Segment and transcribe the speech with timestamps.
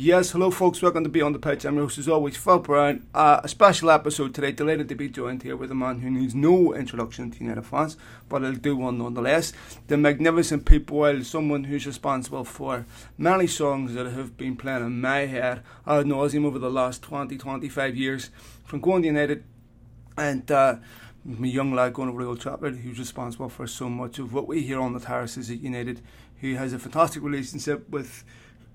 [0.00, 1.64] Yes, hello folks, welcome to Beyond the Pitch.
[1.64, 3.08] I'm your host as always, Phil Brown.
[3.12, 6.36] Uh, a special episode today, delighted to be joined here with a man who needs
[6.36, 7.96] no introduction to United fans,
[8.28, 9.52] but I'll do one nonetheless.
[9.88, 15.00] The magnificent Pete Boyle, someone who's responsible for many songs that have been playing in
[15.00, 18.30] my head ad nauseum over the last 20, 25 years,
[18.62, 19.42] from going to United
[20.16, 20.76] and uh,
[21.24, 24.46] my young lad going over to Old Trafford, who's responsible for so much of what
[24.46, 26.02] we hear on the terraces at United,
[26.40, 28.22] who has a fantastic relationship with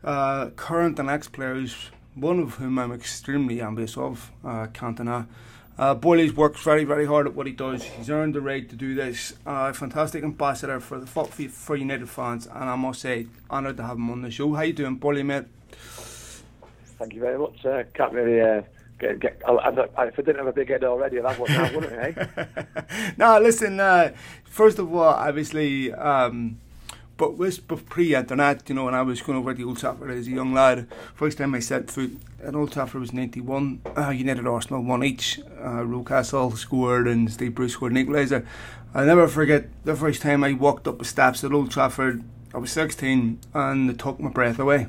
[0.04, 5.28] uh, current and ex players, one of whom I'm extremely envious of, uh, Cantona.
[5.78, 7.84] Uh, Boyley's works very, very hard at what he does.
[7.84, 9.34] He's earned the right to do this.
[9.46, 13.98] Uh, fantastic ambassador for the for United fans, and I must say, honoured to have
[13.98, 14.54] him on the show.
[14.54, 15.46] How you doing, Boyley, mate?
[17.00, 17.66] Thank you very much.
[17.66, 18.62] Uh, can't really uh,
[19.00, 21.52] get, get I, I, if I didn't have a big head already, I'd have one
[21.52, 22.28] now, wouldn't I?
[22.38, 22.84] Eh?
[23.18, 23.80] no, listen.
[23.80, 24.14] Uh,
[24.44, 25.92] first of all, obviously.
[25.92, 26.60] Um,
[27.18, 30.32] but was pre-internet, you know, when I was going over to Old Trafford as a
[30.32, 33.82] young lad, first time I set foot at Old Trafford was 91.
[33.96, 35.40] Uh, United Arsenal won each.
[35.60, 38.46] Uh, Rocastle scored and Steve Bruce scored an equaliser.
[38.94, 42.24] I'll never forget the first time I walked up the steps at Old Trafford.
[42.54, 44.88] I was 16 and it took my breath away.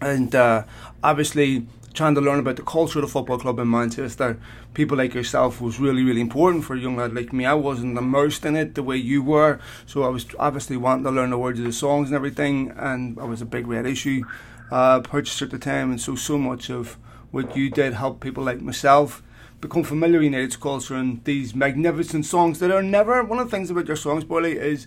[0.00, 0.64] And uh,
[1.02, 4.38] obviously, trying to learn about the culture of the football club in Manchester,
[4.74, 7.46] people like yourself was really, really important for a young lad like me.
[7.46, 11.10] I wasn't immersed in it the way you were, so I was obviously wanting to
[11.10, 14.22] learn the words of the songs and everything, and I was a big red issue
[14.70, 16.98] uh, purchaser at the time, and so so much of
[17.30, 19.22] what you did helped people like myself
[19.60, 23.22] become familiar with United's culture and these magnificent songs that are never.
[23.24, 24.86] One of the things about your songs, Boyley, is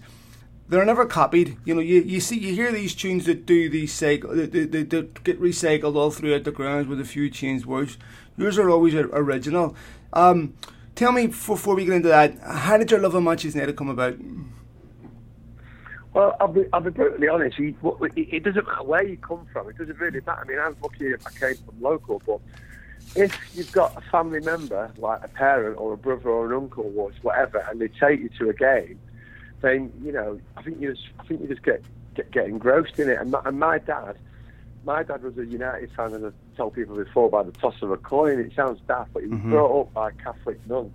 [0.69, 1.57] they're never copied.
[1.65, 4.89] You know, you, you see, you hear these tunes that do these cycle, that, that,
[4.91, 7.97] that get recycled all throughout the grounds with a few changed words.
[8.37, 9.75] Yours are always original.
[10.13, 10.53] Um,
[10.95, 13.89] tell me before we get into that, how did your love of Manchester United come
[13.89, 14.17] about?
[16.13, 17.59] Well, I'll be, I'll be brutally honest.
[17.59, 17.75] it,
[18.15, 19.69] it doesn't matter where you come from.
[19.69, 20.41] It doesn't really matter.
[20.41, 22.39] I mean, I'm lucky if I came from local, but
[23.15, 26.91] if you've got a family member, like a parent or a brother or an uncle
[26.95, 28.99] or whatever, and they take you to a game,
[29.61, 31.83] then you know, I think you just, I think you just get
[32.15, 33.19] get, get engrossed in it.
[33.19, 34.17] And my, and my dad,
[34.85, 37.91] my dad was a United fan, and I told people before by the toss of
[37.91, 38.39] a coin.
[38.39, 39.51] It sounds daft, but he was mm-hmm.
[39.51, 40.93] brought up by Catholic nuns.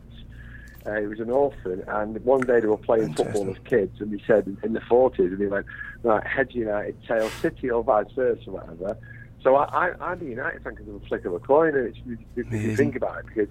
[0.86, 4.12] Uh, he was an orphan, and one day they were playing football as kids, and
[4.12, 5.64] he said in the 40s, and he went,
[6.02, 8.98] right, head United, tail City, or vice versa, or whatever.
[9.42, 11.88] So I, I, I'm a United fan because of a flick of a coin, and
[11.88, 11.98] it's
[12.36, 13.48] if you think about it, because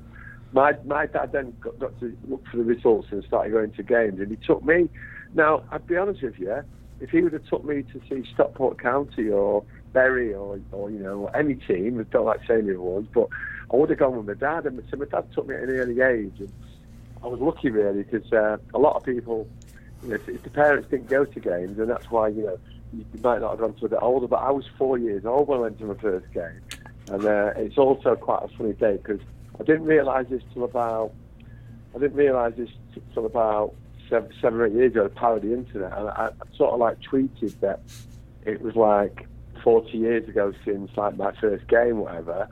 [0.53, 3.83] my my dad then got, got to look for the results and started going to
[3.83, 4.89] games, and he took me.
[5.33, 6.63] Now, I'd be honest with you,
[6.99, 10.99] if he would have took me to see Stockport County or Bury or, or you
[10.99, 13.27] know any team, I don't like saying who it was, but
[13.71, 14.65] I would have gone with my dad.
[14.65, 16.51] And so my dad took me at an early age, and
[17.23, 19.47] I was lucky really because uh, a lot of people,
[20.03, 22.59] you know, if, if the parents didn't go to games, and that's why you know
[22.93, 24.27] you, you might not have gone to a bit older.
[24.27, 26.61] But I was four years old when I went to my first game,
[27.09, 29.19] and uh, it's also quite a funny day because
[29.59, 31.13] I didn't realise this till about
[31.95, 32.69] I didn't realise this
[33.13, 33.75] till about
[34.09, 35.03] seven, seven or eight years ago.
[35.03, 37.81] The power of the internet, and I, I sort of like tweeted that
[38.45, 39.27] it was like
[39.63, 42.47] 40 years ago since like my first game, whatever,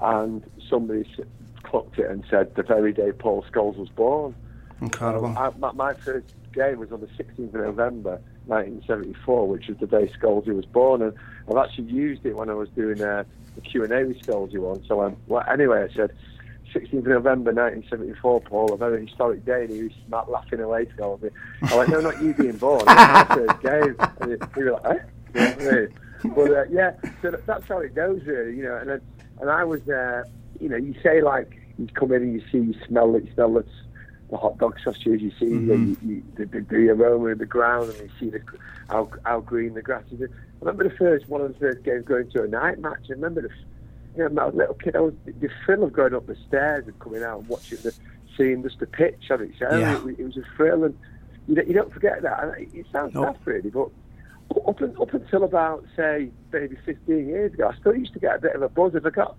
[0.00, 1.04] and somebody
[1.62, 4.34] clocked it and said the very day Paul Scholes was born.
[4.80, 5.34] Incredible.
[5.36, 9.86] I, my, my, first game was on the 16th of November 1974, which is the
[9.86, 11.12] day Scholesy was born, and
[11.48, 14.86] I've actually used it when I was doing a, the Q&A with Scholesy once.
[14.88, 16.12] So um, well, anyway, I said
[16.74, 21.18] 16th of November 1974, Paul, a very historic day, and he was laughing away to
[21.22, 21.30] me.
[21.62, 23.96] I went, no, not you being born, my first game.
[24.20, 25.02] And he, was like, eh?
[25.34, 26.34] You know I mean?
[26.34, 26.92] But uh, yeah,
[27.22, 28.76] so that's how it goes, really, you know.
[28.76, 29.00] And
[29.40, 30.24] and I was, uh,
[30.60, 33.32] you know, you say like, you come in and you see, you smell it, you
[33.34, 33.66] smell it,
[34.30, 35.94] the hot dog sausages, you see mm-hmm.
[36.02, 38.40] you, you, the, the, the, aroma of the ground, and you see the,
[38.88, 40.22] how, how green the grass is.
[40.22, 40.26] I
[40.60, 43.06] remember the first, one of the first games going to a night match.
[43.10, 43.50] I remember the
[44.16, 46.86] you know, as a little kid, I was the thrill of going up the stairs
[46.86, 47.94] and coming out and watching the,
[48.36, 49.52] seeing just the pitch of it.
[49.58, 49.96] So yeah.
[50.06, 50.96] it, it, was a thrill, and
[51.48, 52.44] you don't, you don't forget that.
[52.44, 53.34] And it sounds nope.
[53.34, 53.88] daft, really, but
[54.66, 58.38] up, up until about say maybe 15 years ago, I still used to get a
[58.38, 59.36] bit of a buzz if I got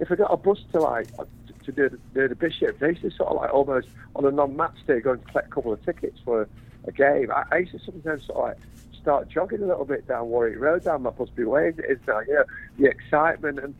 [0.00, 1.24] if I got a bus to like uh,
[1.64, 2.78] to do the, do the Bishop.
[2.78, 5.50] They used to sort of like almost on a non-match day go and collect a
[5.50, 6.48] couple of tickets for a,
[6.88, 7.30] a game.
[7.30, 8.58] I, I used to sometimes sort of like
[9.00, 11.72] start jogging a little bit down Warwick Road, down my Busby Way.
[11.78, 12.44] It's now, you know,
[12.78, 13.74] the excitement and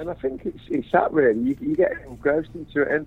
[0.00, 1.40] and I think it's, it's that really.
[1.40, 2.88] You, you get engrossed into it.
[2.90, 3.06] And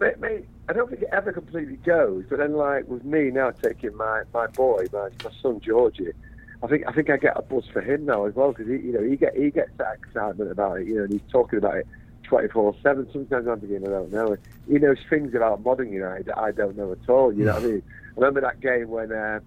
[0.00, 2.24] mate, mate, I don't think it ever completely goes.
[2.28, 6.12] But then, like with me now taking my, my boy, my, my son Georgie,
[6.62, 8.74] I think I think I get a buzz for him now as well because he
[8.74, 10.86] you know he get he gets that excitement about it.
[10.88, 11.86] You know, and he's talking about it
[12.24, 13.08] twenty four seven.
[13.12, 14.36] Sometimes I'm beginning I don't know.
[14.68, 17.32] He knows things about modern United that I don't know at all.
[17.32, 17.82] You know what I mean?
[17.88, 19.12] I remember that game when.
[19.12, 19.40] Uh,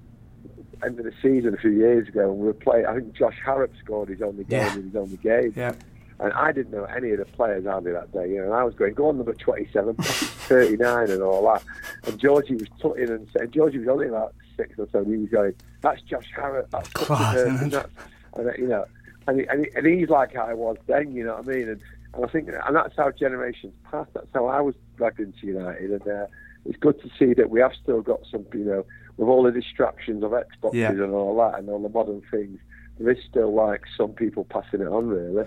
[0.85, 2.85] end of the season a few years ago, and we were playing.
[2.85, 4.75] I think Josh Harrop scored his only game Yeah.
[4.75, 5.51] in his only game.
[5.55, 5.73] Yeah.
[6.19, 8.45] And I didn't know any of the players hardly that day, you know.
[8.45, 11.63] And I was going, go on number 27, 39 and all that.
[12.07, 15.17] And Georgie was tutting and saying, Georgie was only about six or so, and he
[15.17, 17.71] was going, that's Josh Harrop, that's such a Class, person, isn't it?
[17.71, 17.89] that's,
[18.35, 18.85] and, uh, you know,
[19.27, 21.69] and, he, and, he, and he's like I was then, you know what I mean?
[21.69, 21.81] And,
[22.15, 24.07] and I think, and that's how generations pass.
[24.13, 25.91] That's how I was dragged into United.
[25.91, 26.25] And uh,
[26.65, 28.85] it's good to see that we have still got some, you know,
[29.17, 30.89] with all the distractions of Xboxes Yeah.
[30.91, 32.59] and all that and all the modern things,
[32.99, 35.45] there is still like some people passing it on, really.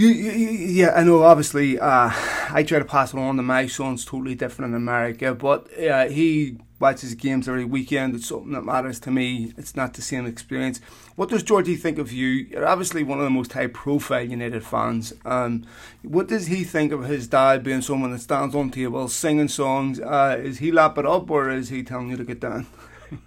[0.00, 1.24] You, you, yeah, I know.
[1.24, 5.34] Obviously, uh, I try to pass it on to my son's totally different in America,
[5.34, 8.14] but uh, he watches games every weekend.
[8.14, 9.52] It's something that matters to me.
[9.58, 10.80] It's not the same experience.
[11.16, 12.28] What does Georgie think of you?
[12.28, 15.12] You're obviously one of the most high-profile United fans.
[15.26, 15.66] Um,
[16.00, 20.00] what does he think of his dad being someone that stands on tables singing songs?
[20.00, 22.66] Uh, is he lapping up, or is he telling you to get down?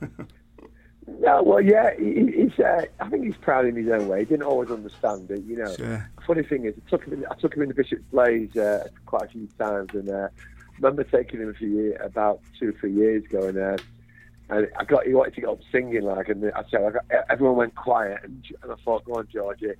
[1.07, 2.59] No, well, yeah, he, he's.
[2.59, 4.19] Uh, I think he's proud in his own way.
[4.19, 5.75] He didn't always understand it, you know.
[5.75, 6.09] Sure.
[6.25, 7.13] Funny thing is, I took him.
[7.13, 10.75] In, I took him into Bishop's Blaze uh, quite a few times, and uh, I
[10.77, 13.77] remember taking him a few years, about two or three years ago, and uh,
[14.49, 17.05] and I got he wanted to get up singing like, and I said, I got,
[17.29, 19.73] everyone went quiet, and, and I thought, go on, Georgie,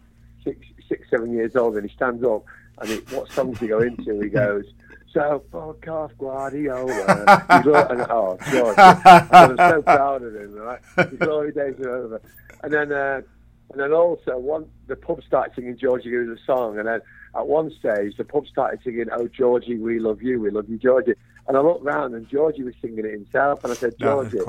[0.44, 2.46] six, six, seven years old, and he stands up,
[2.80, 4.20] and he, what songs he go into?
[4.20, 4.66] He goes.
[5.14, 7.46] So fuck off, Guardiola.
[7.52, 10.56] He's all- and, oh, George, I'm so proud of him.
[10.56, 10.80] Right,
[11.10, 12.22] his glory days are over.
[12.64, 13.22] And then, uh,
[13.72, 17.02] and then also, one the pub started singing Georgie Goose a song, and then
[17.36, 20.78] at one stage the pub started singing, "Oh Georgie, we love you, we love you,
[20.78, 21.14] Georgie."
[21.48, 24.40] And I looked round, and Georgie was singing it himself, and I said, "Georgie,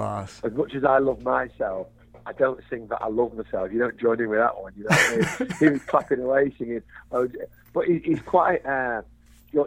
[0.45, 1.89] as much as I love myself."
[2.27, 3.71] I don't sing that I love myself.
[3.71, 4.73] You don't join in with that one.
[4.79, 5.51] You know what I mean?
[5.61, 6.81] he was clapping away singing.
[7.13, 7.29] Oh,
[7.75, 8.65] but he, he's quite.
[8.65, 9.03] Uh,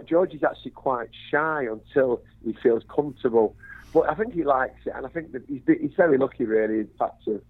[0.06, 3.56] George is actually quite shy until he feels comfortable.
[3.94, 6.80] But I think he likes it, and I think that he's, he's very lucky, really,
[6.80, 7.42] in fact, of,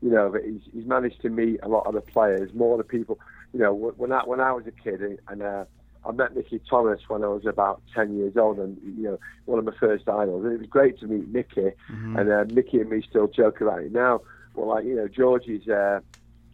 [0.00, 2.78] you know, that he's, he's managed to meet a lot of the players, more of
[2.78, 3.18] the people.
[3.52, 5.64] You know, when I when I was a kid, and uh,
[6.06, 9.58] I met Mickey Thomas when I was about ten years old, and you know, one
[9.58, 10.44] of my first idols.
[10.44, 11.70] And it was great to meet Mickey,
[12.18, 14.20] and uh, Mickey and me still joke about it now.
[14.54, 16.00] Well, like you know, Georgie's uh,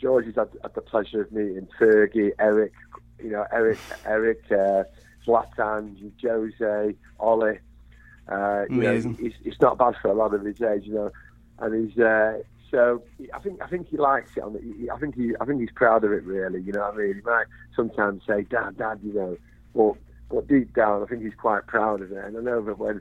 [0.00, 2.72] Georgie's had, had the pleasure of meeting Fergie, Eric,
[3.22, 4.84] you know, Eric, Eric, uh,
[5.26, 7.58] Zlatan, Jose, Ollie.
[8.28, 9.14] Uh, you know, Amazing.
[9.14, 11.10] he's, it's not bad for a lot of his age, you know,
[11.58, 12.38] and he's uh,
[12.70, 13.02] so
[13.34, 14.42] I think I think he likes it.
[14.42, 14.56] On
[14.92, 16.22] I think he I think he's proud of it.
[16.22, 17.14] Really, you know what I mean.
[17.16, 19.36] He might sometimes say, "Dad, Dad," you know,
[19.74, 19.94] but
[20.28, 22.24] but deep down, I think he's quite proud of it.
[22.24, 23.00] And I know that when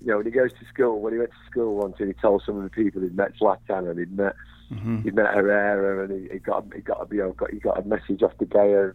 [0.00, 2.14] you know when he goes to school, when he went to school once, and he
[2.14, 4.34] told some of the people he'd met Zlatan and he'd met
[4.72, 5.00] Mm-hmm.
[5.00, 7.88] he'd met Herrera, and he, he got he got you know got he got a
[7.88, 8.92] message off De Gea.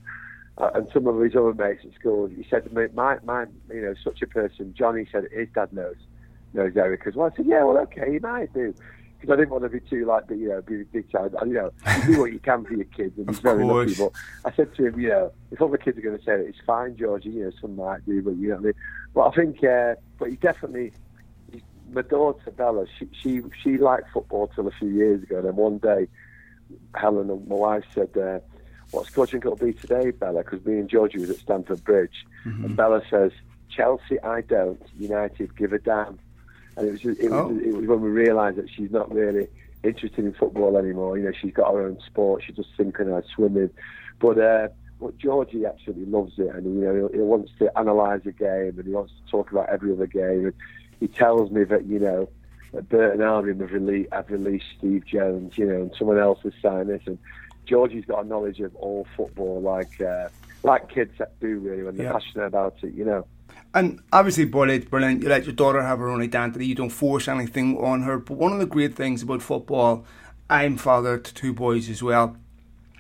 [0.58, 3.82] Uh, and some of his other mates at school, he said, "My, my, my you
[3.82, 5.96] know, such a person." Johnny said his dad knows
[6.54, 7.32] knows Eric as well.
[7.34, 8.74] I said, "Yeah, well, okay, he might do,"
[9.20, 11.36] because I didn't want to be too like, you know, be a big child.
[11.44, 11.72] You know,
[12.06, 13.96] you do what you can for your kids, and Of he's very lucky.
[13.96, 14.12] But
[14.46, 16.60] I said to him, you know, if other kids are going to say it, it's
[16.68, 17.30] fine, Georgie.
[17.30, 18.74] You know, some might do, but you know what I mean.
[19.16, 20.94] But I think, uh, but he definitely.
[21.52, 25.38] he- My daughter Bella, she she she liked football till a few years ago.
[25.38, 26.08] And then one day,
[26.94, 28.40] Helen, and my wife, said, uh,
[28.94, 32.26] "What's coaching going to be today, Bella?" Because me and Georgie was at Stamford Bridge,
[32.46, 33.32] and Bella says,
[33.70, 34.82] "Chelsea, I don't.
[34.98, 36.20] United, give a damn."
[36.78, 37.48] And it was just, it, Oh.
[37.48, 39.48] was, it was when we realised that she's not really
[39.84, 41.18] interested in football anymore.
[41.18, 42.44] You know, she's got her own sport.
[42.46, 43.70] She does synchronised swimming,
[44.20, 44.38] but.
[44.38, 44.68] Uh,
[45.02, 48.76] but Georgie absolutely loves it, and you know he, he wants to analyse a game,
[48.78, 50.46] and he wants to talk about every other game.
[50.46, 50.54] And
[51.02, 52.30] he tells me that you know
[52.72, 56.54] that Burton Albion have released, have released Steve Jones, you know, and someone else has
[56.62, 57.18] signed this, and
[57.66, 60.30] Georgie's got a knowledge of all football, like uh,
[60.64, 62.14] like kids that do really when they're Yeah.
[62.14, 63.26] passionate about it, you know.
[63.74, 65.24] And obviously, brilliant, brilliant.
[65.24, 66.68] You let your daughter have her own identity.
[66.68, 68.18] You don't force anything on her.
[68.20, 70.06] But one of the great things about football,
[70.50, 72.38] I'm father to two boys as well,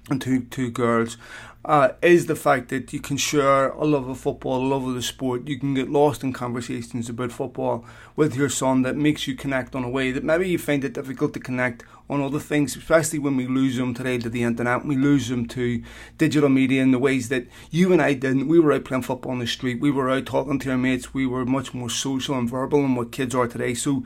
[0.10, 1.18] and two two girls,
[1.64, 4.96] uh, is the fact that you can share a love of football, a love of
[4.96, 5.48] the sport.
[5.48, 9.76] You can get lost in conversations about football with your son that makes you connect
[9.76, 13.20] on a way that maybe you find it difficult to connect on other things, especially
[13.20, 14.86] when we lose them today to the internet.
[14.86, 15.84] We lose them to
[16.18, 18.48] digital media in the ways that you and I didn't.
[18.48, 19.82] We were out playing football on the street.
[19.82, 21.14] We were out talking to our mates.
[21.14, 23.74] We were much more social and verbal than what kids are today.
[23.74, 24.04] So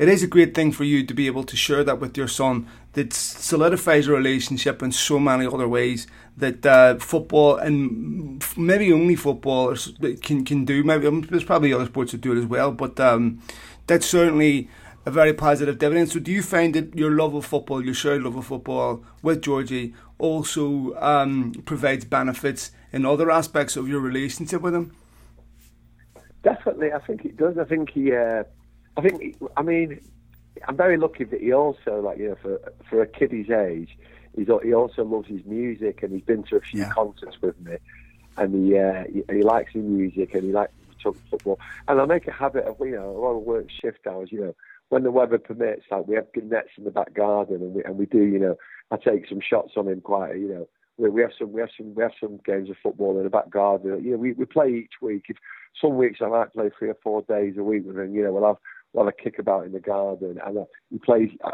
[0.00, 2.26] it is a great thing for you to be able to share that with your
[2.26, 6.06] son that solidifies a relationship in so many other ways
[6.38, 9.76] that uh, football and maybe only football
[10.22, 10.82] can can do.
[10.82, 13.42] Maybe um, there's probably other sports that do it as well, but um,
[13.86, 14.70] that's certainly
[15.06, 16.10] a very positive dividend.
[16.10, 19.42] So, do you find that your love of football, your shared love of football with
[19.42, 24.92] Georgie, also um, provides benefits in other aspects of your relationship with him?
[26.42, 27.58] Definitely, I think it does.
[27.58, 28.44] I think he, uh,
[28.96, 30.00] I think, he, I mean,
[30.66, 33.90] I'm very lucky that he also, like, you know, for for a kid his age,
[34.36, 36.90] he's he also loves his music and he's been to a few Yeah.
[36.92, 37.76] concerts with me,
[38.36, 41.58] and he, uh, he he likes his music and he likes to football.
[41.88, 44.40] And I make a habit of, you know, a lot of work shift hours, you
[44.40, 44.54] know,
[44.90, 47.82] when the weather permits, like we have good nets in the back garden and we
[47.84, 48.56] and we do, you know,
[48.90, 50.68] I take some shots on him quite, you know.
[50.98, 53.30] We, we have some, we have some, we have some games of football in the
[53.30, 54.04] back garden.
[54.04, 55.24] You know, we, we play each week.
[55.28, 55.36] If
[55.80, 58.14] some weeks I might play three or four days a week with him.
[58.14, 58.56] You know, we'll have
[58.92, 61.52] we'll have a kick about in the garden, and uh, he plays uh,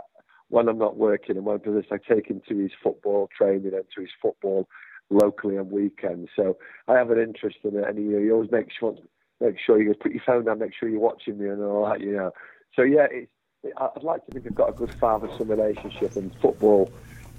[0.49, 1.87] when I'm not working and when I'm doing this.
[1.93, 4.67] I take him to his football training and to his football
[5.11, 6.31] locally on weekends.
[6.35, 6.57] So
[6.89, 8.97] I have an interest in it, and he, he always makes sure
[9.41, 12.01] make sure you put your phone down, make sure you're watching me and all that.
[12.01, 12.31] You know,
[12.75, 13.31] so yeah, it's.
[13.79, 16.91] I'd like to think I've got a good father-son relationship, and football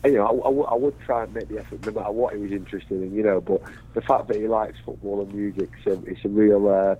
[0.05, 2.51] you know, I, I, would- try and make the effort no matter what he was
[2.51, 3.39] interested in, you know.
[3.41, 3.61] But
[3.93, 6.95] the fact that he likes football and music, so it's a real, uh,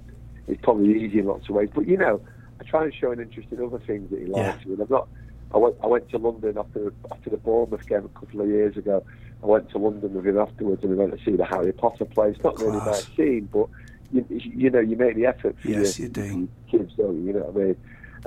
[0.48, 1.70] it's probably easy in lots of ways.
[1.74, 2.22] But you know,
[2.60, 4.64] I try and show an interest in other things that he likes.
[4.66, 5.08] And I've not.
[5.54, 5.76] I went.
[5.84, 9.06] I went to London after after the Bournemouth game a couple of years ago.
[9.44, 12.06] I went to London with him afterwards, and we went to see the Harry Potter
[12.06, 12.38] place.
[12.44, 13.08] Not really Class.
[13.08, 13.68] nice scene, but
[14.12, 16.50] you, you know, you make the effort for Yes, your, you do.
[16.72, 17.28] kids, don't you?
[17.28, 17.76] You know what I mean?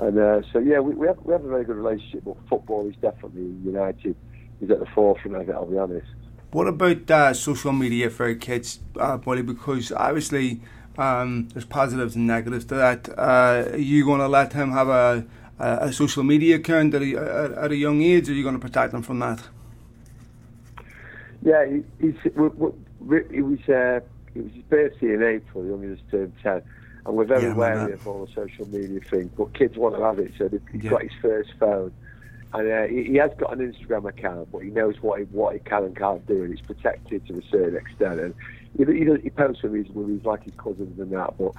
[0.01, 2.23] And uh, so yeah, we, we have we have a very good relationship.
[2.25, 4.15] But football is definitely United.
[4.59, 5.53] He's at the forefront of it.
[5.53, 6.07] I'll be honest.
[6.51, 9.41] What about uh, social media for kids, uh, Boyley?
[9.41, 10.59] Because obviously
[10.97, 13.07] um, there's positives and negatives to that.
[13.17, 15.25] Uh, are you going to let him have a,
[15.59, 18.55] a, a social media account at a, at- a young age, or are you going
[18.55, 19.41] to protect him from that?
[21.43, 21.83] Yeah, we,
[22.99, 24.01] we, it was uh,
[24.35, 25.63] it was his birthday in April.
[25.63, 26.61] He only just turned ten,
[27.05, 29.31] and we're very Yeah, wary of all the social media thing.
[29.37, 30.91] But kids want to have it, so he's Yeah.
[30.91, 31.93] got his first phone,
[32.53, 35.53] and uh, he, he has got an Instagram account, but he knows what he, what
[35.53, 38.19] he can and can't do, and it's protected to a certain extent.
[38.19, 38.35] And
[38.77, 41.51] he, he, does, he posts with reasonable his like his cousins and that, but.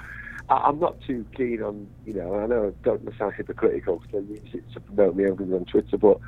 [0.48, 4.26] I- I'm not too keen on, you know, I know I don't sound hypocritical because
[4.28, 6.18] I use it to promote me over on Twitter, but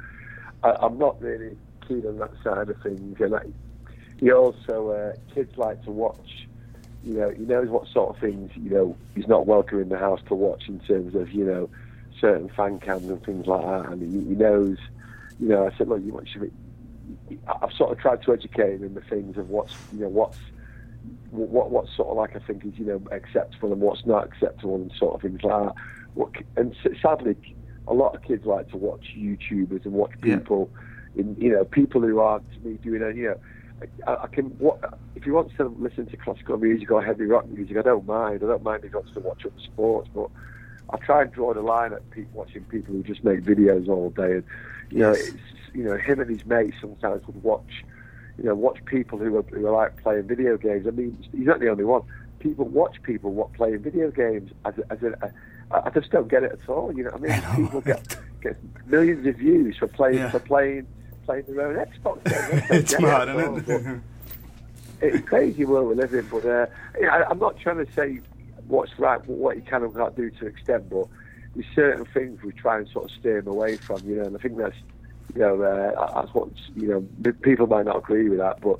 [0.63, 1.57] I, I'm not really
[1.87, 3.17] keen on that side of things.
[3.21, 3.41] And I,
[4.19, 6.47] he also uh, kids like to watch.
[7.05, 9.99] You know, he knows what sort of things you know he's not welcome in the
[9.99, 11.71] house to watch in terms of you know
[12.21, 13.91] certain fan cams and things like that.
[13.93, 14.79] And he, he knows,
[15.39, 16.53] you know, I said, look, you watch it.
[17.63, 20.39] I've sort of tried to educate him in the things of what's you know what's
[21.31, 24.77] what what sort of like I think is you know acceptable and what's not acceptable
[24.77, 25.75] and sort of things like that.
[26.15, 27.37] What, and sadly,
[27.87, 30.39] a lot of kids like to watch YouTubers and watch Yeah.
[30.39, 30.71] people,
[31.15, 33.37] in you know people who aren't to me doing a you know.
[34.07, 34.47] I, I can.
[34.59, 34.79] What
[35.15, 37.77] if you want to listen to classical music or heavy rock music?
[37.77, 38.43] I don't mind.
[38.43, 40.29] I don't mind if he wants to watch other sports, but
[40.91, 44.11] I try and draw the line at pe- watching people who just make videos all
[44.11, 44.33] day.
[44.35, 44.45] And
[44.91, 45.29] you know, Yes.
[45.29, 47.85] it's, you know, him and his mates sometimes would watch,
[48.39, 50.87] you know, watch people who are, who are like playing video games.
[50.87, 52.03] I mean, he's not the only one.
[52.39, 55.33] People watch people what playing video games as a, as a, a
[55.87, 56.93] I just don't get it at all.
[56.95, 60.31] You know, I mean, I people get get millions of views for playing Yeah.
[60.31, 60.87] for playing
[61.25, 62.63] playing their own Xbox game.
[62.71, 64.01] I just don't it's mad, it at all, isn't it?
[65.01, 66.27] it's crazy world we live in.
[66.29, 66.67] But uh,
[67.01, 68.21] yeah, I, I'm not trying to say
[68.69, 71.07] what's right, what you can and can't do to an extent, but
[71.55, 74.01] there's certain things we try and sort of steer him away from.
[74.09, 74.77] You know, and I think that's
[75.35, 77.33] you know uh, that's what you know.
[77.43, 78.79] People might not agree with that, but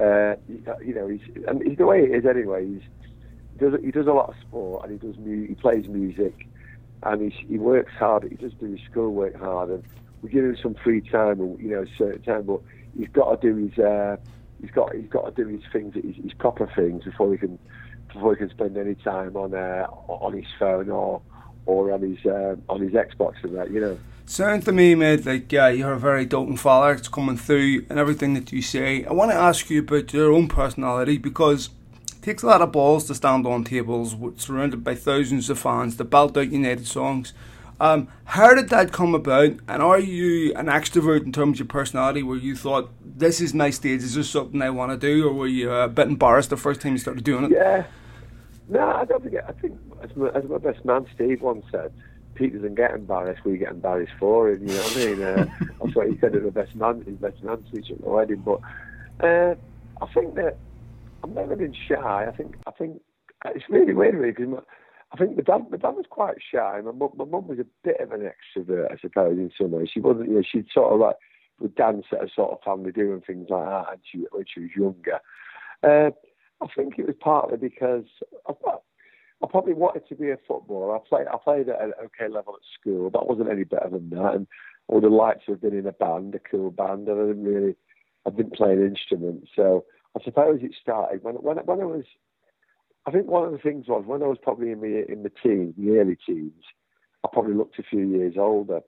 [0.00, 0.36] uh,
[0.84, 2.66] you- know, he's and he's the way it is anyway.
[2.66, 2.82] He's
[3.52, 6.46] he does he does a lot of sport and he does mu- he plays music
[7.04, 8.22] and he's, he works hard.
[8.24, 9.84] He does do his schoolwork hard, and
[10.22, 12.42] we give him some free time, or you know, a certain time.
[12.42, 12.60] But
[12.96, 14.16] he's got to do his uh,
[14.60, 17.58] he's got he's got to do his things, his, his proper things before he can
[18.12, 21.20] before he can spend any time on uh, on his phone or
[21.66, 23.70] or on his uh, on his Xbox and that.
[23.70, 23.98] You know.
[24.24, 26.94] Sounds to me, mate, like uh, you're a very doting father.
[26.94, 29.04] It's coming through and everything that you say.
[29.04, 31.70] I want to ask you about your own personality because
[32.06, 35.96] it takes a lot of balls to stand on tables surrounded by thousands of fans
[35.96, 37.34] to belt out United songs.
[37.82, 39.54] Um, how did that come about?
[39.66, 43.54] And are you an extrovert in terms of your personality where you thought, this is
[43.54, 45.28] my stage, is this something I want to do?
[45.28, 47.50] Or were you a bit embarrassed the first time you started doing it?
[47.50, 47.84] Yeah.
[48.68, 49.34] No, I don't think.
[49.34, 51.92] I think as my, as my best man Steve once said,
[52.36, 53.44] Pete doesn't get embarrassed.
[53.44, 54.68] We get embarrassed for him.
[54.68, 55.22] You know what I mean?
[55.22, 55.46] Uh,
[55.82, 58.44] that's what he said at the best man, his best man speech at the wedding.
[58.44, 58.60] But
[59.26, 59.56] uh,
[60.00, 60.56] I think that
[61.24, 62.26] I've never been shy.
[62.28, 63.02] I think I think
[63.44, 64.62] it's really weird, really, because
[65.12, 66.80] I think my dad, my dad was quite shy.
[66.82, 69.88] My mum, my mum was a bit of an extrovert, I suppose, in some ways.
[69.92, 70.30] She wasn't.
[70.30, 71.16] You know, she'd sort of like
[71.60, 74.60] would dance at a sort of family doing things like that, and she when she
[74.60, 75.20] was younger.
[75.82, 76.10] Uh,
[76.62, 78.04] I think it was partly because
[78.48, 78.52] I,
[79.42, 80.96] I probably wanted to be a footballer.
[80.96, 83.90] I played I played at an okay level at school, but I wasn't any better
[83.90, 84.34] than that.
[84.34, 84.46] And
[84.90, 87.26] I would have liked to have been in a band, a cool band, and I
[87.26, 87.76] didn't really,
[88.26, 89.48] I didn't play an instrument.
[89.54, 89.84] So
[90.18, 92.04] I suppose it started when when when I was.
[93.06, 95.32] I think one of the things was when I was probably in the in the
[95.42, 96.64] teens, the early teens.
[97.24, 98.80] I probably looked a few years older,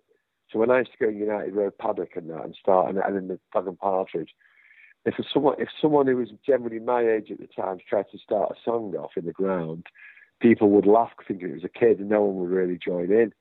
[0.51, 3.17] So when I used to go United Road Paddock and that and start and, and
[3.17, 4.31] in the Dog and Partridge,
[5.05, 8.53] if someone if someone who was generally my age at the time tried to start
[8.53, 9.87] a song off in the ground,
[10.41, 13.33] people would laugh thinking it was a kid and no one would really join in.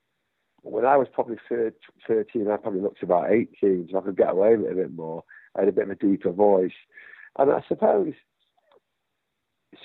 [0.62, 4.56] When I was probably 13, I probably looked about 18, so I could get away
[4.56, 5.22] with it a bit more.
[5.54, 6.72] I had a bit of a deeper voice.
[7.38, 8.14] And I suppose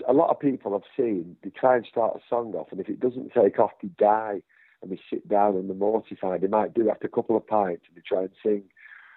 [0.08, 2.89] a lot of people I've seen, they try and start a song off, and if
[2.89, 4.41] it doesn't take off, they die
[4.81, 6.41] and they sit down and they're mortified.
[6.41, 8.63] They might do after a couple of pints and they try and sing.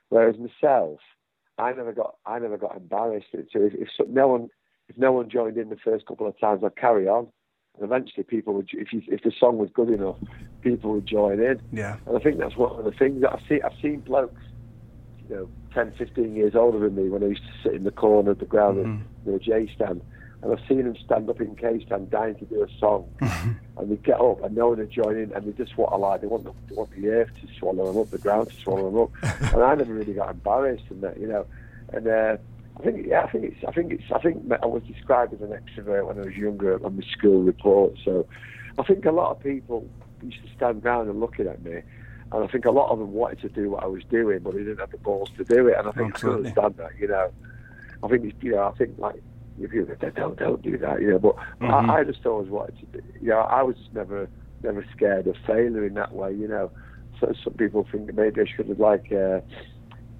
[0.09, 0.99] Whereas myself,
[1.59, 3.27] I never got I never got embarrassed.
[3.33, 4.49] So if, if no one
[4.89, 7.29] if no one joined in the first couple of times, I'd carry on.
[7.77, 10.17] And eventually, people would if you, if the song was good enough,
[10.63, 11.61] people would join in.
[11.73, 11.97] Yeah.
[12.07, 13.61] And I think that's one of the things that I've seen.
[13.65, 14.43] I've seen blokes,
[15.29, 17.91] you know, 10, 15 years older than me when I used to sit in the
[17.91, 19.29] corner of the ground mm-hmm.
[19.29, 20.03] in the J stand
[20.43, 23.91] and I've seen them stand up in K stand dying to do a song, and
[23.91, 26.19] they get up and no one to join in, and they just want to lie.
[26.19, 28.91] They want the, they want the earth to swallow them up, the ground to swallow
[28.91, 31.47] them up, and I never really got embarrassed in that, you know.
[31.93, 32.37] And uh,
[32.79, 35.41] I think, yeah, I think it's, I think it's, I think I was described as
[35.43, 37.95] an extrovert when I was younger on the school report.
[38.05, 38.27] So
[38.79, 39.89] I think a lot of people
[40.23, 41.83] used to stand down and looking at me.
[42.33, 44.55] And I think a lot of them wanted to do what I was doing, but
[44.55, 45.77] they didn't have the balls to do it.
[45.79, 46.47] And I think Absolutely.
[46.47, 47.31] I understand that, you know.
[48.03, 49.23] I think, you know, I think like
[49.63, 51.19] if you don't don't do that, you know.
[51.19, 51.91] But mm-hmm.
[51.91, 54.29] I, I, just always wanted to, be, you know, I was just never
[54.63, 56.71] never scared of failure in that way, you know.
[57.21, 59.13] So some people think maybe I should have like.
[59.13, 59.41] Uh,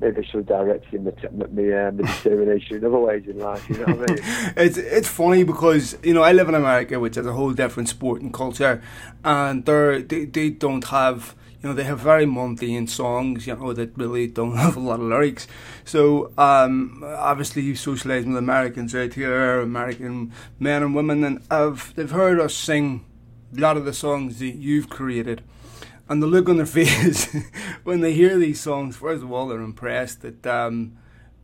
[0.01, 1.13] maybe I should have directed my,
[1.47, 3.69] my, uh, my determination in other ways in life.
[3.69, 4.23] You know what I mean?
[4.57, 7.89] it's it's funny because you know I live in America, which is a whole different
[7.89, 8.83] sport and culture,
[9.25, 13.97] and they they don't have you know, they have very mundane songs, you know, that
[13.97, 15.47] really don't have a lot of lyrics.
[15.85, 22.11] So, um, obviously, socialise with Americans out here, American men and women, and have, they've
[22.11, 23.05] heard us sing
[23.57, 25.43] a lot of the songs that you've created.
[26.09, 27.33] And the look on their face
[27.85, 30.99] when they hear these songs, first of all, they're impressed that um,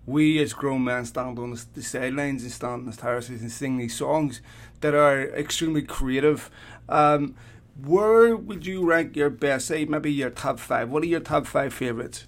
[0.04, 3.76] we as grown men stand on the sidelines and stand on the terraces and sing
[3.76, 4.40] these songs
[4.80, 6.50] that are extremely creative.
[6.88, 7.36] Um,
[7.84, 9.66] where would you rank your best?
[9.68, 10.90] Say maybe your top five.
[10.90, 12.26] What are your top five favorites?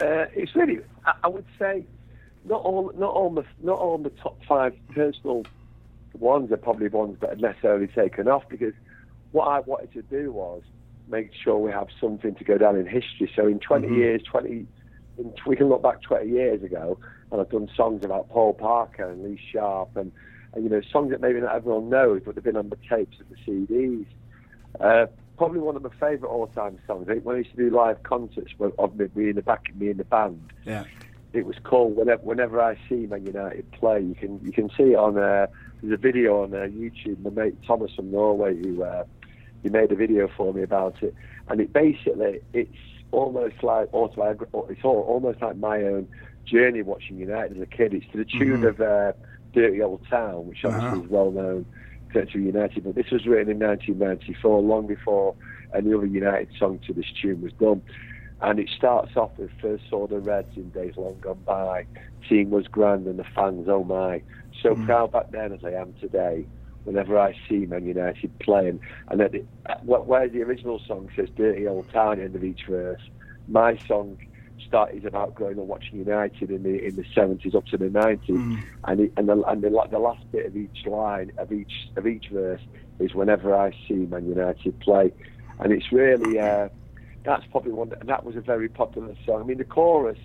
[0.00, 1.84] Uh, it's really, I, I, would say,
[2.44, 5.44] not all, not all the, not all the top five personal
[6.14, 8.74] ones are probably ones that are necessarily taken off because
[9.32, 10.62] what I wanted to do was
[11.08, 13.30] make sure we have something to go down in history.
[13.34, 13.96] So in 20 mm-hmm.
[13.96, 14.66] years, 20,
[15.18, 16.98] in, we can look back 20 years ago,
[17.30, 20.12] and I've done songs about Paul Parker and Lee Sharpe and
[20.54, 23.16] and, you know, songs that maybe not everyone knows, but they've been on the tapes
[23.18, 24.06] and the CDs.
[24.80, 25.06] Uh,
[25.38, 27.06] probably one of my favourite all-time songs.
[27.08, 29.68] I think when I used to do live concerts of me, me in the back,
[29.68, 30.52] and me in the band.
[30.64, 30.84] Yeah.
[31.32, 34.00] It was called whenever, whenever I see Man United play.
[34.00, 35.46] You can you can see it on uh,
[35.82, 37.20] there's a video on uh, YouTube.
[37.22, 39.04] My mate Thomas from Norway who uh,
[39.62, 41.14] he made a video for me about it,
[41.48, 42.76] and it basically it's
[43.10, 44.66] almost like autobiographical.
[44.70, 46.08] It's all, almost like my own
[46.46, 47.92] journey watching United as a kid.
[47.92, 48.66] It's to the tune mm-hmm.
[48.66, 49.12] of uh,
[49.52, 51.02] Dirty Old Town, which obviously uh-huh.
[51.02, 51.66] is well known
[52.12, 52.84] to United.
[52.84, 55.34] But this was written in 1994, long before
[55.74, 57.82] any other United song to this tune was done.
[58.40, 61.86] And it starts off with first saw the Reds in days long gone by.
[62.28, 64.22] Team was grand and the fans, oh my.
[64.62, 64.86] So mm.
[64.86, 66.46] proud back then as I am today.
[66.84, 69.44] Whenever I see Man United playing, and at the,
[69.82, 73.02] where the original song says "Dirty Old Town" at the end of each verse,
[73.46, 74.16] my song
[74.66, 78.36] started about growing up watching United in the in the seventies up to the nineties,
[78.36, 78.62] mm.
[78.84, 82.06] and it, and the and the, the last bit of each line of each of
[82.06, 82.60] each verse
[82.98, 85.12] is whenever I see Man United play,
[85.60, 86.68] and it's really uh,
[87.24, 89.40] that's probably one that, that was a very popular song.
[89.40, 90.18] I mean the chorus,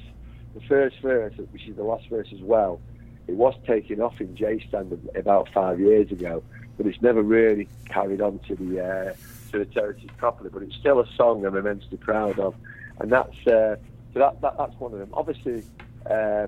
[0.56, 2.82] the first verse, which is the last verse as well,
[3.28, 6.44] it was taken off in J Stand about five years ago,
[6.78, 9.14] but it's never really carried on to the uh,
[9.52, 10.50] to the territories properly.
[10.52, 12.56] But it's still a song I'm immensely proud of,
[13.00, 13.48] and that's.
[13.48, 13.78] Uh,
[14.14, 15.10] so that, that that's one of them.
[15.14, 15.64] Obviously,
[16.10, 16.48] uh,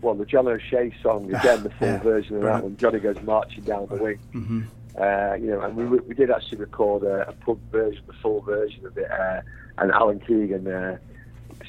[0.00, 2.76] well, the John O'Shea song again, the full yeah, version of that one.
[2.76, 4.18] Johnny goes marching down the wing.
[4.34, 4.60] Mm-hmm.
[4.98, 8.40] Uh, you know, and we we did actually record a, a pub version, the full
[8.40, 9.40] version of it, uh,
[9.78, 10.98] and Alan Keegan, uh,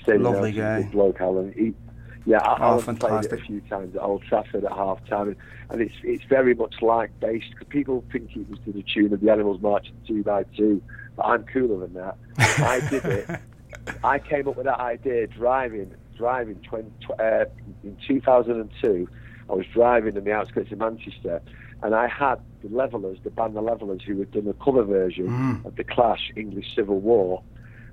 [0.08, 1.54] lovely guy, bloke Alan.
[1.54, 1.74] He,
[2.26, 3.30] yeah, oh, Alan fantastic.
[3.30, 5.36] played it a few times at Old Trafford at half time,
[5.70, 7.52] and it's it's very much like based.
[7.52, 10.82] because People think it was to the tune of the Animals marching two by two,
[11.16, 12.18] but I'm cooler than that.
[12.38, 13.40] I did it
[14.04, 17.46] I came up with that idea driving, driving 20, uh,
[17.84, 19.08] in 2002.
[19.50, 21.42] I was driving in the outskirts of Manchester,
[21.84, 25.28] and I had the Levellers, the band The Levellers, who had done a cover version
[25.28, 25.66] mm.
[25.66, 27.44] of the Clash English Civil War.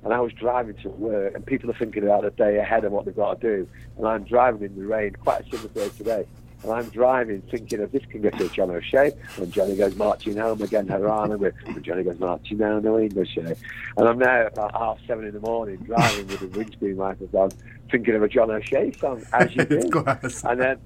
[0.04, 2.92] And I was driving to work, and people are thinking about the day ahead and
[2.92, 3.68] what they've got to do.
[3.96, 6.26] And I'm driving in the rain, quite a similar day today.
[6.62, 9.12] And I'm driving thinking of this can get to John O'Shea.
[9.36, 13.54] When Johnny goes marching home again, and when Johnny goes marching down the O'Shea.
[13.96, 17.50] And I'm now about half seven in the morning driving with the windscreen wipers on,
[17.90, 20.04] thinking of a John O'Shea song, as you do.
[20.44, 20.80] and then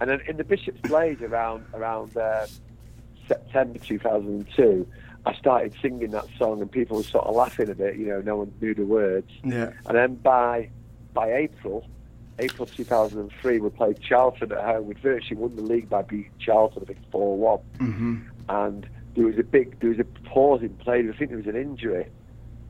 [0.00, 2.46] and then in the Bishop's Blaze around around uh,
[3.28, 4.86] September 2002,
[5.24, 7.96] I started singing that song, and people were sort of laughing a bit.
[7.96, 9.30] You know, no one knew the words.
[9.44, 9.70] Yeah.
[9.86, 10.70] And then by
[11.14, 11.86] by April,
[12.38, 14.86] April 2003, we played Charlton at home.
[14.86, 18.18] We virtually won the league by beating Charlton, I think, 4 one mm-hmm.
[18.48, 21.00] And there was a big, there was a pause in play.
[21.00, 22.06] I think there was an injury,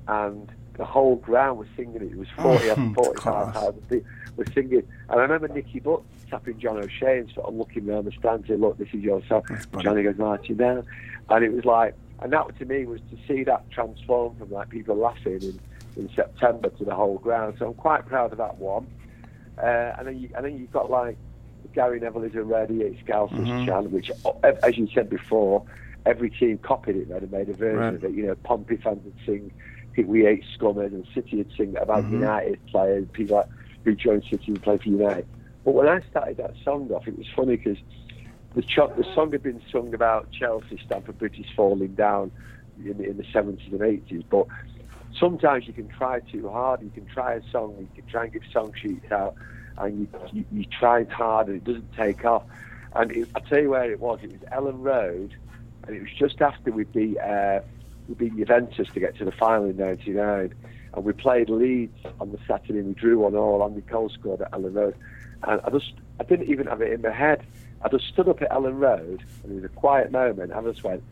[0.09, 2.03] and the whole ground was singing it.
[2.03, 4.83] It was 40 Oh, 45,000 people were singing.
[5.09, 8.41] And I remember Nicky Butt tapping John O'Shea and sort of looking around the stand
[8.41, 9.43] and saying, look, this is your song.
[9.81, 10.85] Johnny goes marching down.
[11.29, 14.71] And it was like, and that to me was to see that transform from like
[14.71, 15.61] people laughing in,
[15.97, 17.57] in September to the whole ground.
[17.59, 18.87] So I'm quite proud of that one.
[19.59, 21.19] Uh, and then you, and then you've got like
[21.75, 23.67] Gary Neville is a ready, it's Scousers Mhm.
[23.67, 24.11] chant, which,
[24.45, 25.65] as you said before,
[26.07, 27.95] every team copied it then and made a version Right.
[27.95, 28.13] of it.
[28.13, 29.53] You know, Pompey fans would sing
[29.97, 32.13] We Ate Scummers and City would sing about Mhm.
[32.13, 33.47] United players, people like,
[33.85, 35.27] who joined City and played for United.
[35.65, 37.79] But when I started that song off, it was funny because
[38.55, 38.63] the,
[38.97, 42.33] the song had been sung about Chelsea, Stamford Bridge is falling down
[42.79, 44.25] in, in the 70s and 80s.
[44.31, 44.47] But
[45.19, 46.83] sometimes you can try too hard.
[46.83, 49.35] You can try a song, you can try and give song sheets out,
[49.79, 52.45] and you, you, you try hard and it doesn't take off.
[52.95, 54.21] And it, I'll tell you where it was.
[54.23, 55.35] It was Elland Road,
[55.87, 57.61] and it was just after we beat, uh,
[58.09, 60.55] we beat Juventus to get to the final in 99.
[60.95, 63.65] And we played Leeds on the Saturday and we drew one all.
[63.65, 64.95] Andy Cole scored at Elland Road.
[65.43, 67.47] And I just, I didn't even have it in my head.
[67.83, 70.53] I just stood up at Elland Road and it was a quiet moment.
[70.53, 71.03] I just went,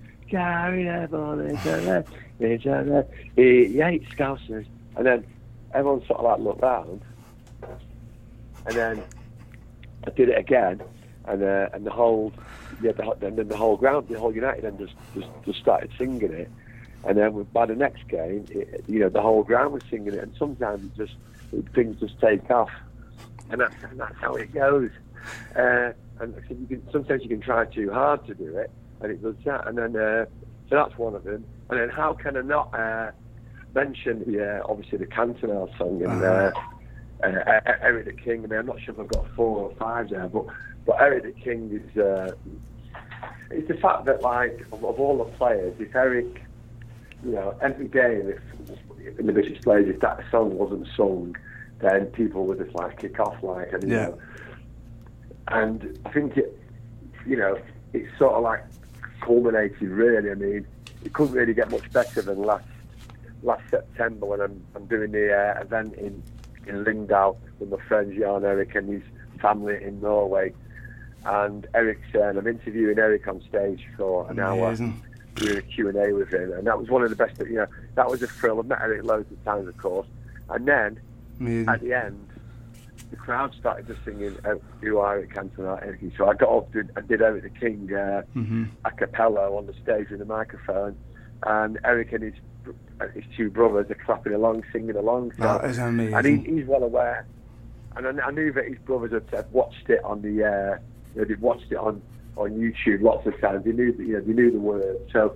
[1.41, 4.67] Is a red, he hates Scousers.
[4.97, 5.27] And then
[5.75, 7.03] everyone sort of like looked round.
[8.67, 9.03] And then
[10.07, 10.83] I did it again.
[11.27, 12.33] And, uh, and the whole,
[12.83, 15.91] yeah, the, and then the whole ground, the whole United then just, just, just started
[15.99, 16.51] singing it.
[17.05, 20.23] And then by the next game, it, you know, the whole ground was singing it.
[20.23, 21.15] And sometimes it just,
[21.75, 22.71] things just take off.
[23.51, 24.91] And that's, and that's how it goes.
[25.57, 26.35] Uh, and
[26.93, 29.67] sometimes you can try too hard to do it, and it does that.
[29.67, 30.25] And then, uh,
[30.69, 31.45] so that's one of them.
[31.69, 33.11] And then how can I not uh,
[33.75, 36.51] mention, yeah, obviously the Cantona song and uh,
[37.23, 38.45] uh, uh, Eric the King.
[38.45, 40.47] I mean, I'm not sure if I've got four or five there, but
[40.87, 42.33] but Eric the King is uh,
[43.51, 46.43] it's the fact that like of, of all the players, if Eric,
[47.25, 51.37] you know, every game if in the British players, if that song wasn't sung,
[51.81, 54.07] then people would just like kick off like and you Yeah.
[54.07, 54.19] know.
[55.49, 56.59] And I think it,
[57.27, 57.59] you know,
[57.93, 58.65] it's sort of like
[59.21, 60.31] culminated really.
[60.31, 60.67] I mean,
[61.05, 62.65] it couldn't really get much better than last
[63.43, 66.23] last September when I'm I'm doing the uh, event in
[66.67, 69.03] in Lyngdal with my friends Jan Erik and his
[69.41, 70.53] family in Norway.
[71.25, 75.03] And Eric's, uh, and I'm interviewing Eric on stage for an hour, Amazing.
[75.35, 76.53] doing a Q&A with him.
[76.53, 78.59] And that was one of the best, you know, that was a thrill.
[78.59, 80.07] I've met Eric loads of times, of course.
[80.49, 80.99] And then
[81.39, 81.69] Amazing.
[81.69, 82.27] at the end,
[83.11, 86.01] the crowd started just singing uh, "You Are Eric Cantona." Eric.
[86.17, 89.67] So I got up, did, I did Eric the King uh, hmm a cappella on
[89.67, 90.97] the stage with a microphone,
[91.45, 92.35] and Eric and his
[93.01, 95.33] uh, his two brothers are clapping along, singing along.
[95.37, 96.15] So, That is amazing.
[96.15, 97.27] and he, he's well aware.
[97.97, 100.79] And I, I knew that his brothers had, had watched it on the, uh,
[101.15, 102.03] you know, they'd watched it on,
[102.37, 103.65] on YouTube lots of times.
[103.65, 104.99] They knew, that, you know, they knew the words.
[105.13, 105.35] So,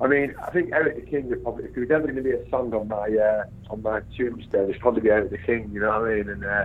[0.00, 2.22] I mean, I think Eric the King would probably, if there was ever going to
[2.22, 5.70] be a song on my, uh, on my tombstone, it's probably be Eric the King.
[5.72, 6.28] You know what I mean?
[6.28, 6.64] And uh,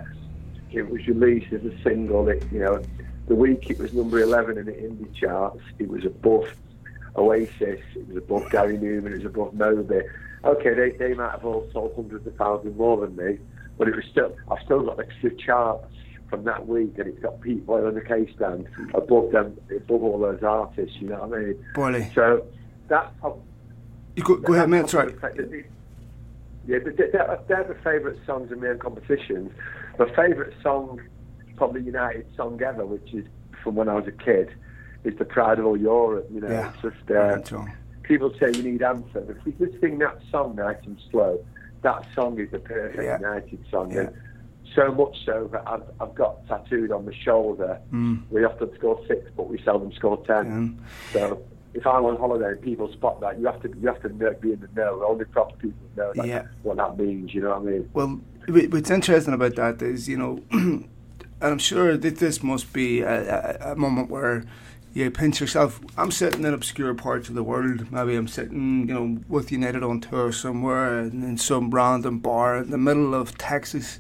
[0.71, 2.27] it was released as a single.
[2.27, 2.81] It, you know,
[3.27, 5.61] the week it was number 11 in the indie charts.
[5.77, 6.51] It was above
[7.15, 7.81] Oasis.
[7.95, 9.11] It was above Gary Numan.
[9.11, 10.01] It was above Moby.
[10.43, 13.37] Okay, they, they might have all sold hundreds of thousands more than me,
[13.77, 14.35] but it was still.
[14.49, 15.93] I've still got the the charts
[16.29, 20.03] from that week, and it's got Pete Boyle on the case stand above them, above
[20.03, 20.95] all those artists.
[20.99, 21.65] You know what I mean?
[21.75, 22.11] Boyley.
[22.15, 22.45] So
[22.87, 24.81] that's go, go ahead, man.
[24.81, 25.13] that's Sorry.
[26.69, 27.09] Yeah, but they're,
[27.47, 29.51] they're- the favourite songs in my own competitions.
[29.97, 31.01] My favourite song,
[31.57, 33.25] probably United song ever, which is
[33.63, 34.49] from when I was a kid,
[35.03, 36.71] is "The Pride of All Europe." You know, Yeah.
[36.71, 37.63] it's just uh,
[38.03, 39.25] people say you need anthem.
[39.29, 41.39] If you just sing that song nice and slow,
[41.81, 43.17] that song is the perfect Yeah.
[43.17, 43.91] United song.
[43.91, 44.01] Yeah.
[44.01, 44.09] And
[44.75, 47.79] so much so that I've, I've got tattooed on my shoulder.
[47.91, 48.21] Mm.
[48.29, 50.79] We often score six, but we seldom score ten.
[51.13, 51.41] So
[51.73, 54.33] if I'm on holiday and people spot that, you have to you have to know,
[54.41, 55.03] be in the know.
[55.07, 56.43] Only proper people know that, Yeah.
[56.63, 57.33] what that means.
[57.33, 57.89] You know what I mean?
[57.93, 60.87] Well, what's interesting about that is, you know, and
[61.41, 64.45] I'm sure that this must be a, a, a moment where
[64.93, 65.79] you pinch yourself.
[65.97, 67.91] I'm sitting in obscure parts of the world.
[67.91, 72.57] Maybe I'm sitting, you know, with United on tour somewhere in, in some random bar
[72.57, 73.99] in the middle of Texas.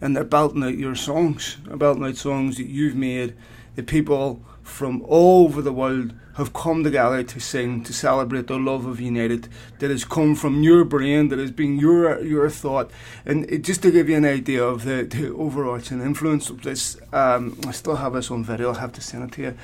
[0.00, 3.34] and they're belting out your songs, they're belting out songs that you've made,
[3.74, 8.58] the people from all over the world have come together to sing to celebrate the
[8.58, 9.48] love of United
[9.78, 12.90] that has come from your brain, that has been your your thought,
[13.24, 16.96] and it, just to give you an idea of the, the overarching influence of this.
[17.12, 18.68] Um, I still have this on video.
[18.68, 19.54] I'll have to send it to you.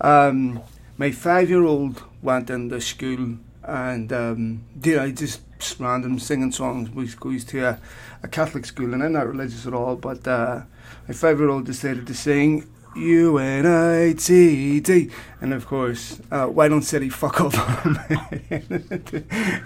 [0.00, 0.60] Um,
[0.98, 5.40] my five-year-old went into school and um, you know, just
[5.78, 6.90] random singing songs.
[6.90, 7.80] We goes to a,
[8.22, 9.96] a Catholic school, and I'm not religious at all.
[9.96, 10.62] But uh,
[11.08, 16.68] my five-year-old decided to sing U N I T D, and of course, uh, why
[16.68, 17.54] don't City fuck off?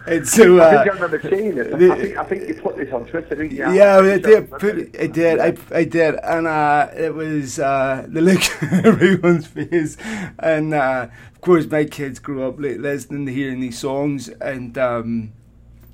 [0.06, 1.74] and so, uh, I think I remember seeing it.
[1.74, 3.70] I think, I think you put this on Twitter, didn't you?
[3.72, 4.96] Yeah, I did.
[4.98, 5.40] I did.
[5.40, 9.96] I, I did, and uh, it was uh, the look on everyone's face,
[10.38, 15.32] and uh, of course, my kids grew up listening to hearing these songs, and um,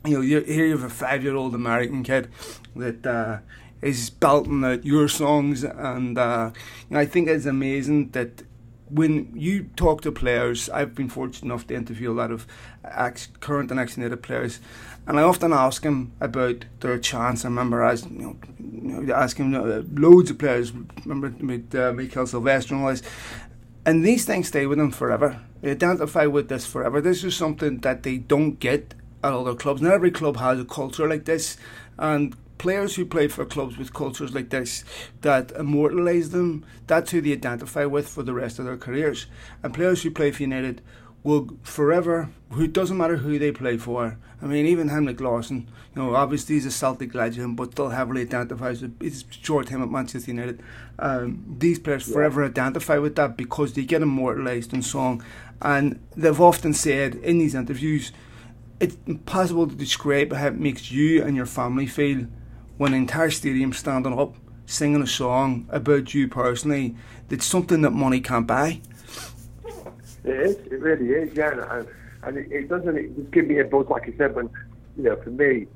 [0.06, 2.28] you know, you, here you have a five-year-old American kid
[2.76, 3.38] that uh,
[3.82, 6.50] is belting out your songs, and uh,
[6.88, 8.42] you know, I think it's amazing that
[8.90, 12.46] when you talk to players, I've been fortunate enough to interview a lot of
[12.84, 14.60] ex- current and ex-native players,
[15.06, 17.44] and I often ask them about their chance.
[17.44, 20.72] I remember as you know, asking uh, loads of players.
[21.04, 23.02] Remember with uh, Mikael Silvestre and all this,
[23.84, 25.40] and these things stay with them forever.
[25.60, 27.00] They identify with this forever.
[27.00, 29.80] This is something that they don't get at other clubs.
[29.80, 31.56] Not every club has a culture like this,
[31.98, 34.84] and players who play for clubs with cultures like this
[35.20, 39.26] that immortalise them, that's who they identify with for the rest of their careers.
[39.62, 40.82] And players who play for United
[41.24, 44.18] will forever, who doesn't matter who they play for.
[44.42, 48.20] I mean, even Henrik Larsson, you know, obviously he's a Celtic legend, but still heavily
[48.20, 50.62] identifies with his short time at Manchester United.
[50.98, 52.12] Um, these players yeah.
[52.12, 55.24] forever identify with that because they get immortalised in song.
[55.62, 58.12] And they've often said in these interviews,
[58.78, 62.26] it's impossible to describe how it makes you and your family feel
[62.76, 64.34] when the entire stadium standing up
[64.66, 66.96] singing a song about you personally
[67.30, 68.80] it's something that money can't buy.
[70.24, 71.50] It is, it really is, yeah.
[71.70, 71.88] And,
[72.22, 74.48] and it, it, doesn't, it just give me a buzz, like I said, when,
[74.96, 75.66] you know, for me,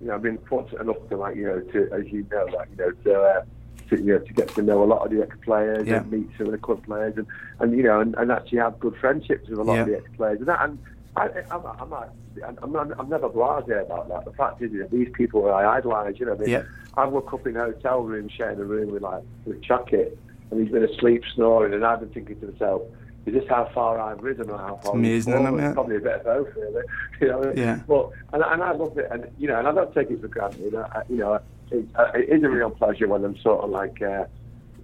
[0.00, 2.68] you know, I've been fortunate enough to, like, you know, to, as you know, like,
[2.70, 3.44] you know, to, uh,
[3.90, 5.98] to, you know, to get to know a lot of the ex-players yeah.
[5.98, 7.26] and meet some of the club players and,
[7.60, 9.80] and you know, and, and actually have good friendships with a lot yeah.
[9.80, 10.38] of the ex-players.
[10.38, 10.78] And, that, and
[11.18, 14.24] I, I'm, I'm, I'm, I'm, I'm never blasé about that.
[14.24, 16.62] The fact is, you know, these people I idolise, you know, I mean, yeah.
[16.96, 20.16] I woke up in a hotel room, sharing a room with like with Chuckett,
[20.50, 22.82] and he's been asleep snoring, and I've been thinking to myself,
[23.26, 24.92] is this how far I've risen or how far?
[24.92, 25.74] It's amazing, isn't it?
[25.74, 26.84] Probably a bit of both, really.
[27.20, 27.80] You know, yeah.
[27.88, 30.28] But and, and I love it, and you know, and I don't take it for
[30.28, 30.60] granted.
[30.60, 33.64] You know, I, you know, it, uh, it is a real pleasure when I'm sort
[33.64, 34.24] of like, uh,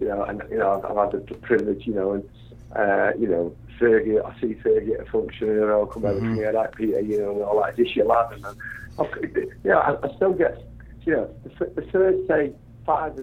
[0.00, 2.28] you know, and you know, I've, I've had the privilege, you know, and
[2.74, 6.36] uh, you know, Fergie, I see Fergie at a function, you know, come over mm-hmm.
[6.36, 8.56] to me, like Peter, you know, and all that, this your lad, and then,
[9.64, 10.62] you know, I, I still get,
[11.04, 12.52] you know, the, the first, say,
[12.86, 13.14] five,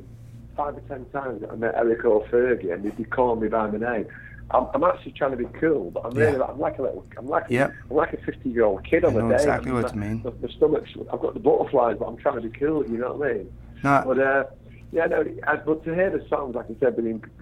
[0.55, 3.67] five or ten times that I met Eric or Fergie, and they'd call me by
[3.67, 4.07] my name,
[4.53, 6.43] I'm, I'm, actually trying to be cool, but I'm really, yeah.
[6.43, 7.71] I'm like a little, I'm like, yeah.
[7.89, 9.35] I'm like a 50 year old kid on the day.
[9.35, 10.23] exactly what you mean.
[10.23, 13.13] The, the stomach's, I've got the butterflies, but I'm trying to be cool, you know
[13.13, 13.53] what I mean?
[13.83, 14.03] No.
[14.05, 14.43] But, uh,
[14.91, 15.23] yeah, no,
[15.65, 16.97] but to hear the songs, like I said,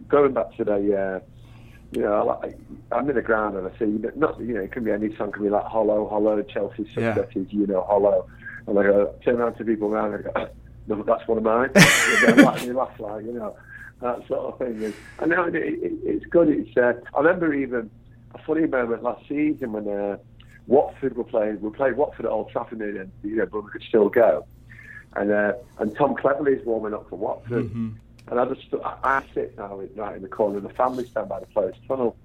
[0.07, 1.19] going back to the, uh,
[1.91, 2.57] you know, like,
[2.91, 5.15] I'm in the ground and I see, but not, you know, it can be any
[5.15, 7.59] song, it can be like Hollow, Hollow, Chelsea Successes, yeah.
[7.59, 8.27] you know, Hollow.
[8.67, 10.49] And I go, turn around to people around and go,
[10.87, 11.71] no, that's one of mine.
[11.73, 13.55] they laugh, they laugh like, you know,
[14.01, 14.93] that sort of thing.
[15.19, 16.49] And now it, it, it's good.
[16.49, 17.89] It's, uh, I remember even
[18.35, 20.17] a funny moment last season when uh,
[20.67, 23.83] Watford were playing, we played Watford at Old Trafford and, you know, but we could
[23.83, 24.45] still go.
[25.15, 27.65] And, uh, and Tom Cleverley's warming up for Watford.
[27.65, 27.89] Mm-hmm.
[28.29, 31.29] And I just, I, I sit now right in the corner of the family stand
[31.29, 32.15] by the players' tunnel.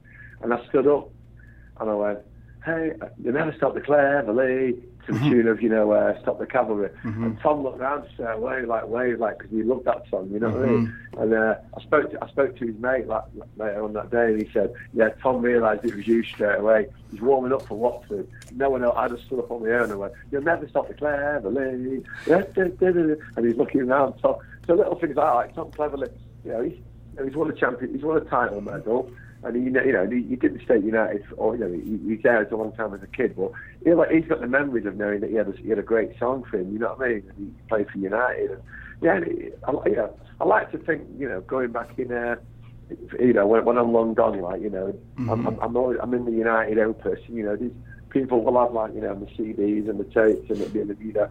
[0.42, 1.10] And I stood up
[1.80, 2.18] and I went,
[2.64, 5.30] hey, you never stop the Cleverley to the mm-hmm.
[5.30, 6.88] tune of, you know, uh, Stop the Cavalry.
[7.04, 7.24] Mm-hmm.
[7.24, 10.30] And Tom looked around and said, wave, like, wave, like, because he loved that song,
[10.32, 10.60] you know mm-hmm.
[10.60, 10.86] what I mean?
[10.86, 11.22] Mm-hmm.
[11.22, 13.24] And uh, I spoke to I spoke to his mate like,
[13.56, 16.86] later on that day, and he said, yeah, Tom realised it was you straight away.
[17.10, 18.26] He's warming up for Watford.
[18.52, 20.88] No one else, I just stood up on my own and went, you'll never stop
[20.88, 22.04] the Cleverley.
[23.36, 24.14] And he's looking around.
[24.22, 26.12] So, so little things like that, like Tom Cleverley,
[26.44, 26.78] you know, he's,
[27.22, 29.10] he's won a champion, he's won a title medal
[29.44, 32.42] and he, you know, he, he didn't stay United, or you know, he, he's there
[32.42, 33.36] as a long time as a kid.
[33.36, 33.52] But
[33.84, 35.82] he, like, he's got the memories of knowing that he had a, he had a
[35.82, 36.72] great song for him.
[36.72, 37.24] You know what I mean?
[37.28, 38.52] And he played for United.
[38.52, 38.62] And,
[39.02, 42.10] yeah, and he, I, you know, I like to think, you know, going back in,
[42.10, 42.36] uh,
[43.20, 45.28] you know, when, when I'm long gone, like you know, mm-hmm.
[45.28, 47.20] I'm, I'm, I'm, always, I'm in the United opus.
[47.28, 47.72] You know, these
[48.14, 51.12] people will have like you know the CDs and the tapes and it'll the you
[51.12, 51.28] know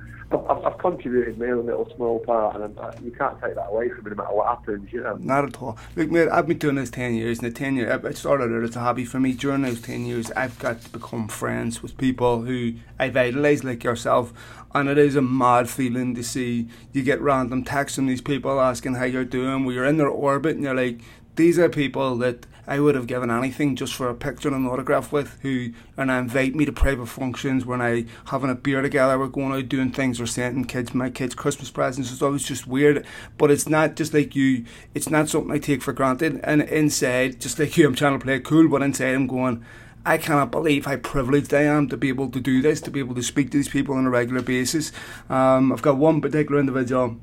[0.50, 3.90] I've, I've contributed my own little small part and I, you can't take that away
[3.90, 5.16] from me no matter what happens you know.
[5.16, 5.78] Not at all.
[5.96, 8.64] Look mate I've been doing this 10 years and the 10 years it started out
[8.64, 9.32] as a hobby for me.
[9.32, 13.86] During those 10 years I've got to become friends with people who I've idolised like
[13.86, 14.34] yourself
[14.76, 18.60] and it is a mad feeling to see you get random texts from these people
[18.60, 21.00] asking how you're doing where you're in their orbit and you're like
[21.36, 24.68] these are people that I would have given anything just for a picture and an
[24.68, 28.82] autograph with who and I invite me to private functions when I having a beer
[28.82, 32.12] together, we're going out doing things or sending kids my kids Christmas presents.
[32.12, 33.06] It's always just weird.
[33.38, 37.42] But it's not just like you it's not something I take for granted and inside,
[37.42, 39.64] just like you I'm trying to play cool, but inside I'm going
[40.06, 43.00] I cannot believe how privileged I am to be able to do this, to be
[43.00, 44.92] able to speak to these people on a regular basis.
[45.30, 47.18] Um, I've got one particular individual,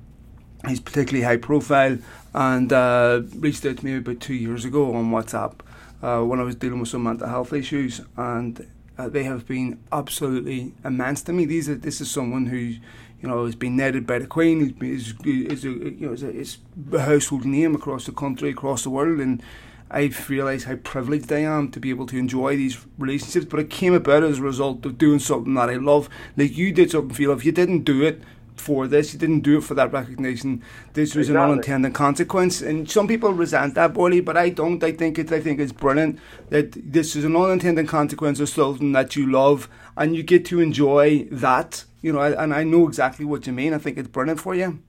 [0.68, 1.98] he's particularly high profile,
[2.34, 5.60] and uh, reached out to me about two years ago on WhatsApp
[6.02, 8.66] uh, when I was dealing with some mental health issues, and
[8.98, 11.44] uh, they have been absolutely immense to me.
[11.44, 12.80] These are this is someone who, you
[13.22, 14.76] know, has been netted by the Queen.
[14.80, 16.58] Is is a you know is a, is
[16.92, 19.42] a household name across the country, across the world, and
[19.90, 23.46] I've realised how privileged I am to be able to enjoy these relationships.
[23.46, 26.08] But it came about as a result of doing something that I love.
[26.36, 28.22] Like you did something, feel if you didn't do it
[28.60, 29.12] for this.
[29.12, 30.62] You didn't do it for that recognition.
[30.92, 31.44] This was exactly.
[31.44, 34.82] an unintended consequence, and some people resent that, Boyley, but I don't.
[34.84, 36.18] I think it's I think it's brilliant
[36.50, 40.60] that this is an unintended consequence of something that you love, and you get to
[40.60, 41.84] enjoy that.
[42.02, 43.74] You know, and I know exactly what you mean.
[43.74, 44.80] I think it's brilliant for you.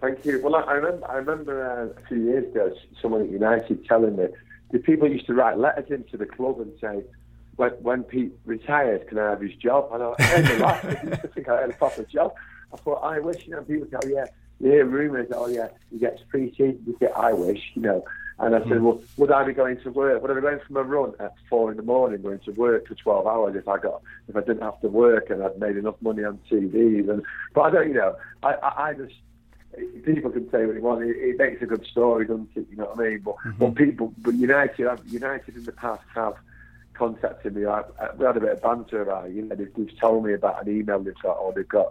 [0.00, 0.40] Thank you.
[0.42, 4.26] Well, I remember, I remember uh, a few years ago, someone at United telling me
[4.70, 7.02] the people used to write letters into the club and say,
[7.56, 9.90] when, when Pete retires, can I have his job?
[9.92, 12.34] And I, in life, I think I had a proper job.
[12.72, 14.26] I thought, I wish, you know, people go, yeah,
[14.60, 18.04] you hear rumours, oh yeah, he gets seats, you get I wish, you know.
[18.38, 18.82] And I said, mm.
[18.82, 20.20] well, would I be going to work?
[20.20, 22.86] Would I be going from a run at four in the morning, going to work
[22.86, 25.78] for 12 hours if I got, if I didn't have to work and I'd made
[25.78, 27.08] enough money on TVs?
[27.08, 27.22] And,
[27.54, 29.14] but I don't, you know, I, I, I just,
[30.04, 31.04] people can say what they want.
[31.04, 32.66] It, it, makes a good story, doesn't it?
[32.70, 33.20] You know what I mean?
[33.20, 33.58] But, mm-hmm.
[33.58, 36.34] but people, but United, United in the past have
[36.96, 37.66] contacted me.
[37.66, 40.34] I, I, we had a bit of banter about, you know, they've, they've told me
[40.34, 41.90] about an email they've got, or they've got,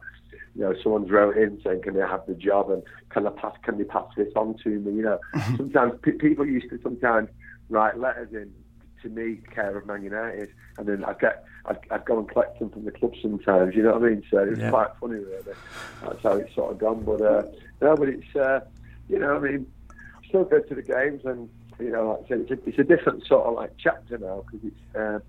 [0.55, 3.55] you know, someone's wrote in saying, "Can they have the job?" and "Can I pass?
[3.63, 5.19] Can they pass this on to me?" You know,
[5.57, 7.29] sometimes p- people used to sometimes
[7.69, 8.53] write letters in
[9.01, 12.59] to me, care of Man United, and then I'd get, I'd, I'd go and collect
[12.59, 13.75] them from the club sometimes.
[13.75, 14.23] You know what I mean?
[14.31, 14.69] So it was yeah.
[14.69, 15.53] quite funny, really.
[16.01, 17.03] That's how it's sort of gone.
[17.03, 17.43] But uh,
[17.81, 18.61] no, but it's, uh,
[19.07, 19.67] you know, I mean,
[20.27, 22.83] still go to the games and you know, like I said, it's a, it's a
[22.83, 24.95] different sort of like chapter now because it's.
[24.95, 25.19] Uh,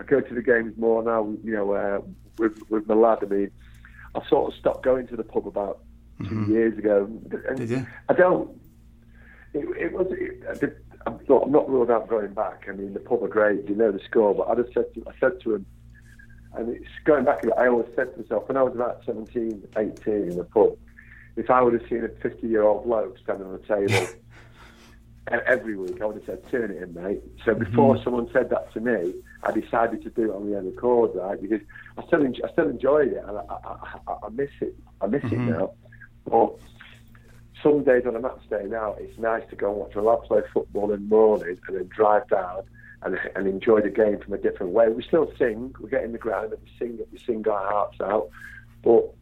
[0.00, 1.34] I go to the games more now.
[1.42, 2.00] You know, uh,
[2.38, 3.18] with with my lad.
[3.22, 3.50] I mean,
[4.14, 5.80] I sort of stopped going to the pub about
[6.20, 6.46] mm-hmm.
[6.46, 7.08] two years ago.
[7.48, 7.86] And Did you?
[8.08, 8.50] I don't.
[9.54, 10.06] It, it was.
[10.10, 12.66] It, I'm not, I'm not ruled out going back.
[12.68, 13.68] I mean, the pub are great.
[13.68, 15.66] You know the score, but I just said to I said to him,
[16.54, 17.42] and it's going back.
[17.56, 20.76] I always said to myself when I was about 17, 18 in the pub,
[21.36, 24.08] if I would have seen a 50 year old bloke standing on the table.
[25.30, 27.22] every week, I would have said, turn it in, mate.
[27.44, 27.64] So mm-hmm.
[27.64, 28.04] before mm-hmm.
[28.04, 31.40] someone said that to me, I decided to do it on the own accord, right?
[31.40, 31.60] Because
[31.96, 34.74] I still, enjoy, I still enjoyed it, and I, I, I, I miss it.
[35.00, 35.48] I miss mm-hmm.
[35.48, 35.70] it now.
[36.24, 36.58] But
[37.62, 40.22] some days on a match day now, it's nice to go and watch a lad
[40.22, 42.62] play football in the morning and then drive down
[43.02, 44.88] and, and enjoy the game from a different way.
[44.88, 48.00] We still sing, we get in the ground and we sing, we sing our hearts
[48.00, 48.30] out.
[48.82, 49.12] But,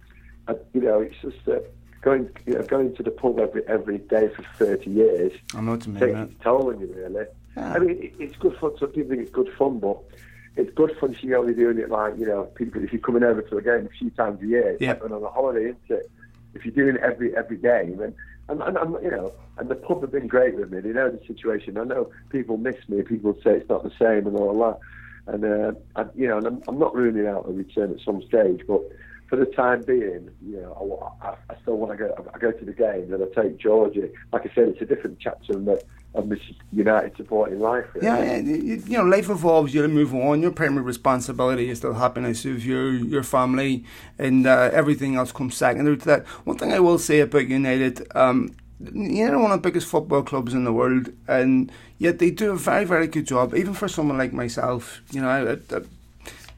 [0.49, 1.73] uh, you know, it's just that
[2.07, 5.33] going you know, going to the pub every every day for thirty years.
[5.55, 6.01] I know what you mean.
[6.01, 7.27] Takes its toll on you, really.
[7.57, 7.73] Yeah.
[7.73, 8.79] I mean, it, it's good fun.
[8.79, 9.99] Some people think it's good fun, but
[10.55, 12.83] it's good fun if you're only doing it like you know, people.
[12.85, 14.95] If you're coming over to a game a few times a year, yeah.
[15.03, 16.11] and on a holiday, isn't it?
[16.55, 18.15] If you're doing it every every game, and
[18.49, 20.81] and, and, and you know, and the pub have been great with me.
[20.81, 21.77] They know the situation.
[21.77, 23.03] I know people miss me.
[23.03, 24.79] People say it's not the same and all that.
[25.35, 28.23] And uh, I, you know, and I'm, I'm not ruling out a return at some
[28.23, 28.81] stage, but
[29.29, 32.31] for the time being, you know, I, I, still want to go.
[32.33, 34.11] I go to the games and I take Georgie.
[34.33, 35.83] Like I said, it's a different chapter of,
[36.15, 36.39] of this
[36.73, 37.87] United supporting life.
[37.95, 38.07] Really.
[38.07, 39.75] Yeah, you, you know, life evolves.
[39.75, 40.43] You move on.
[40.43, 43.85] Your primary responsibility is the happiness of your your family,
[44.19, 46.27] and uh, everything else comes secondary to that.
[46.45, 48.07] One thing I will say about United.
[48.15, 52.31] Um, you know, one of the biggest football clubs in the world, and yet they
[52.31, 53.55] do a very, very good job.
[53.55, 55.81] Even for someone like myself, you know, I, I,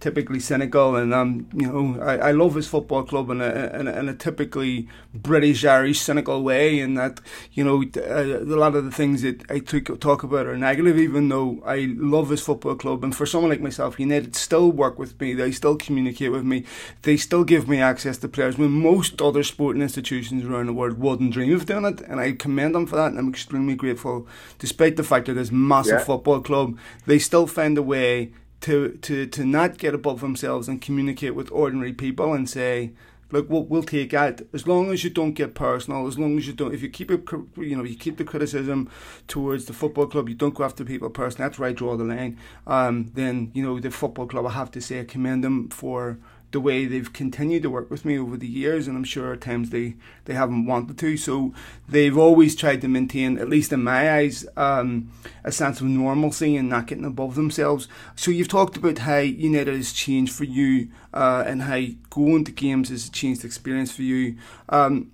[0.00, 3.88] typically cynical, and um, you know, I, I love his football club in a, in
[3.88, 7.20] a, in a typically British Irish cynical way, and that
[7.52, 10.98] you know, uh, a lot of the things that I took, talk about are negative,
[10.98, 13.02] even though I love his football club.
[13.02, 16.64] And for someone like myself, United still work with me, they still communicate with me,
[17.02, 20.98] they still give me access to players when most other sporting institutions around the world
[20.98, 24.28] wouldn't dream of doing it, and I commend them for that, and I'm extremely grateful,
[24.60, 26.04] despite the fact that this massive yeah.
[26.04, 30.80] football club, they still find a way to to to not get above themselves and
[30.80, 32.92] communicate with ordinary people and say,
[33.30, 36.06] look, we'll, we'll take it as long as you don't get personal.
[36.06, 37.22] As long as you don't, if you keep it,
[37.56, 38.90] you know, you keep the criticism
[39.26, 41.48] towards the football club, you don't go after people personally.
[41.48, 42.38] That's where I draw the line.
[42.66, 44.46] Um, then you know the football club.
[44.46, 46.18] I have to say, commend them for
[46.50, 49.42] the way they've continued to work with me over the years, and I'm sure at
[49.42, 51.16] times they, they haven't wanted to.
[51.16, 51.52] So
[51.88, 55.10] they've always tried to maintain, at least in my eyes, um,
[55.44, 57.86] a sense of normalcy and not getting above themselves.
[58.16, 62.52] So you've talked about how United has changed for you uh, and how going to
[62.52, 64.36] games has changed the experience for you.
[64.70, 65.12] Um,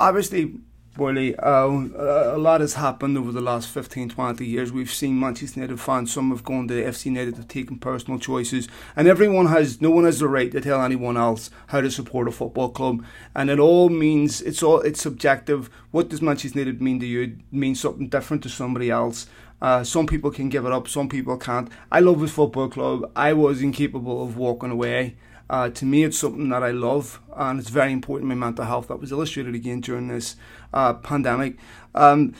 [0.00, 0.54] obviously,
[0.96, 4.70] Willie, uh, a lot has happened over the last 15, 20 years.
[4.70, 8.68] We've seen Manchester United fans, some have gone to FC United, have taken personal choices,
[8.94, 12.28] and everyone has, no one has the right to tell anyone else how to support
[12.28, 13.04] a football club.
[13.34, 15.68] And it all means, it's all, it's subjective.
[15.90, 17.22] What does Manchester United mean to you?
[17.22, 19.26] It means something different to somebody else.
[19.60, 21.70] Uh, some people can give it up, some people can't.
[21.90, 23.10] I love this football club.
[23.16, 25.16] I was incapable of walking away.
[25.50, 28.64] Uh, to me, it's something that I love, and it's very important in my mental
[28.64, 28.88] health.
[28.88, 30.36] That was illustrated again during this
[30.72, 31.56] uh, pandemic.
[31.94, 32.34] Um,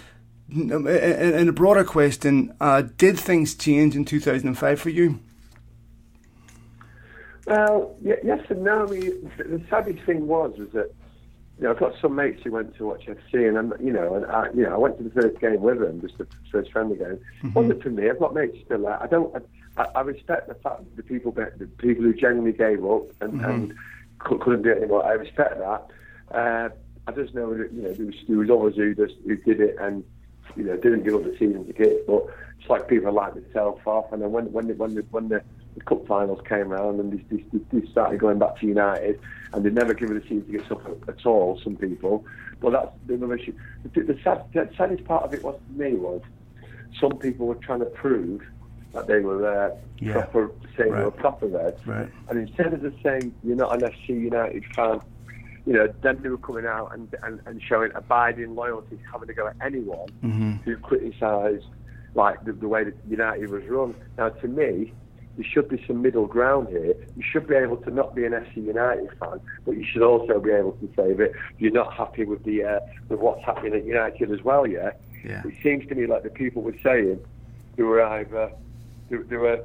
[0.51, 5.21] in a broader question, uh, did things change in 2005 for you?
[7.47, 8.87] Well, yes and no.
[8.87, 10.95] I mean, the saddest thing was was that
[11.59, 14.15] you know I've got some mates who went to watch FC, and I'm, you know,
[14.15, 16.73] and I, you know, I went to the first game with them, just the first
[16.73, 17.19] friendly game.
[17.43, 17.53] Mm-hmm.
[17.53, 18.09] wasn't for me.
[18.09, 19.03] I've got mates still there.
[19.03, 19.35] I don't.
[19.37, 19.41] I,
[19.77, 23.45] I respect the fact that the people, the people who genuinely gave up and, mm-hmm.
[23.45, 23.75] and
[24.21, 25.05] couldn't do it anymore.
[25.05, 25.91] I respect that.
[26.31, 26.69] Uh,
[27.07, 29.61] I just know that you know there was, there was others who just who did
[29.61, 30.05] it and
[30.57, 32.27] you know didn't give up the season ticket, but
[32.59, 34.13] it's like people like myself off.
[34.13, 35.43] And then when when the, when the, when the,
[35.75, 39.21] the cup finals came around and they, they, they started going back to United,
[39.53, 41.61] and they never given the season get up at all.
[41.63, 42.25] Some people,
[42.61, 43.55] but that's the other issue.
[43.93, 46.23] The, the, sad, the saddest part of it was for me was
[46.99, 48.43] some people were trying to prove
[48.95, 50.13] that they were there, yeah.
[50.13, 50.99] proper, saying right.
[50.99, 51.87] they were proper Reds.
[51.87, 52.09] Right.
[52.29, 55.01] And instead of just saying you're not an FC United fan,
[55.67, 59.35] you know, then they were coming out and, and, and showing abiding loyalty, having to
[59.35, 60.53] go at anyone mm-hmm.
[60.65, 61.65] who criticised
[62.15, 63.95] like the, the way that United was run.
[64.19, 64.93] Now, to me,
[65.37, 66.95] there should be some middle ground here.
[67.17, 70.39] You should be able to not be an FC United fan, but you should also
[70.39, 73.85] be able to say that you're not happy with the uh, with what's happening at
[73.85, 74.67] United as well.
[74.67, 74.93] Yeah?
[75.25, 75.43] yeah.
[75.45, 77.19] It seems to me like the people were saying
[77.77, 78.53] they were either
[79.11, 79.65] they, they were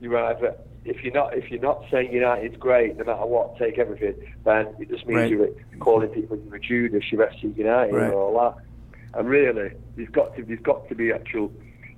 [0.00, 3.58] you were either if you're not if you're not saying United's great no matter what,
[3.58, 4.14] take everything,
[4.44, 5.30] then it just means right.
[5.30, 8.04] you're calling people you're a Judas, you're FC United right.
[8.04, 8.64] and all that.
[9.18, 11.52] And really, you've got to you've got to be actual,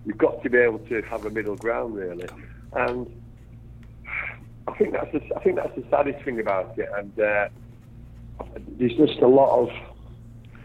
[0.04, 2.28] you've got to be able to have a middle ground really.
[2.72, 3.22] And
[4.66, 6.88] I think that's the, I think that's the saddest thing about it.
[6.96, 7.48] And uh,
[8.78, 9.70] there's just a lot of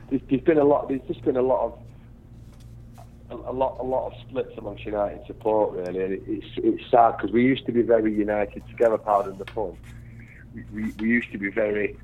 [0.10, 1.80] there's, there's been a lot there's just been a lot of
[3.30, 5.74] a, a, lot, a lot of splits amongst United support.
[5.74, 8.98] Really, and it's it's sad because we used to be very united together.
[8.98, 9.78] Pardon the pun.
[10.54, 11.98] We, we, we used to be very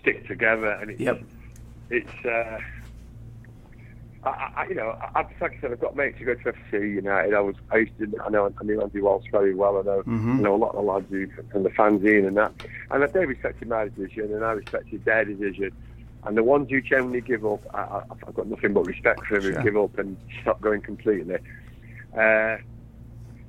[0.00, 1.22] stick together, and it's yep.
[1.90, 2.24] it's.
[2.24, 2.58] Uh,
[4.24, 6.94] I, I, you know, I, like I said, I've got mates who go to FC
[6.94, 7.32] United.
[7.32, 9.78] I was, I used to, I know, I knew Andy Walsh very well.
[9.78, 10.38] I know, mm-hmm.
[10.38, 12.52] I know a lot of the lads who from the fanzine and that.
[12.90, 15.70] And they respected my decision, and I respected their decision.
[16.26, 19.52] And the ones who generally give up, I, have got nothing but respect for them
[19.52, 19.60] sure.
[19.60, 21.36] who give up and stop going completely.
[22.16, 22.56] Uh,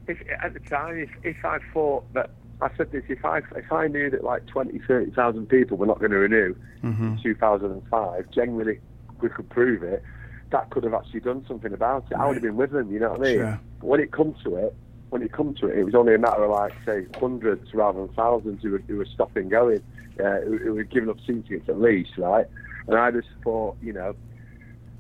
[0.08, 2.30] if at the time, if, if I thought that
[2.62, 6.00] I said this, if I if I knew that like 20, 30,000 people were not
[6.00, 7.18] going to renew mm-hmm.
[7.18, 8.80] in 2005, genuinely
[9.22, 10.04] we could prove it,
[10.52, 12.16] that could have actually done something about it.
[12.16, 12.24] Right.
[12.24, 13.38] I would have been with them, you know what I mean?
[13.38, 13.60] Sure.
[13.80, 14.76] But when it comes to it,
[15.10, 18.00] when it comes to it, it was only a matter of like say hundreds rather
[18.00, 19.82] than thousands who were, who were stopping going,
[20.20, 22.48] uh, who, who were giving up seats at least, right?
[22.88, 24.16] And I just thought, you know,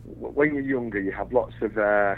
[0.03, 2.15] when you're younger, you have lots of, uh,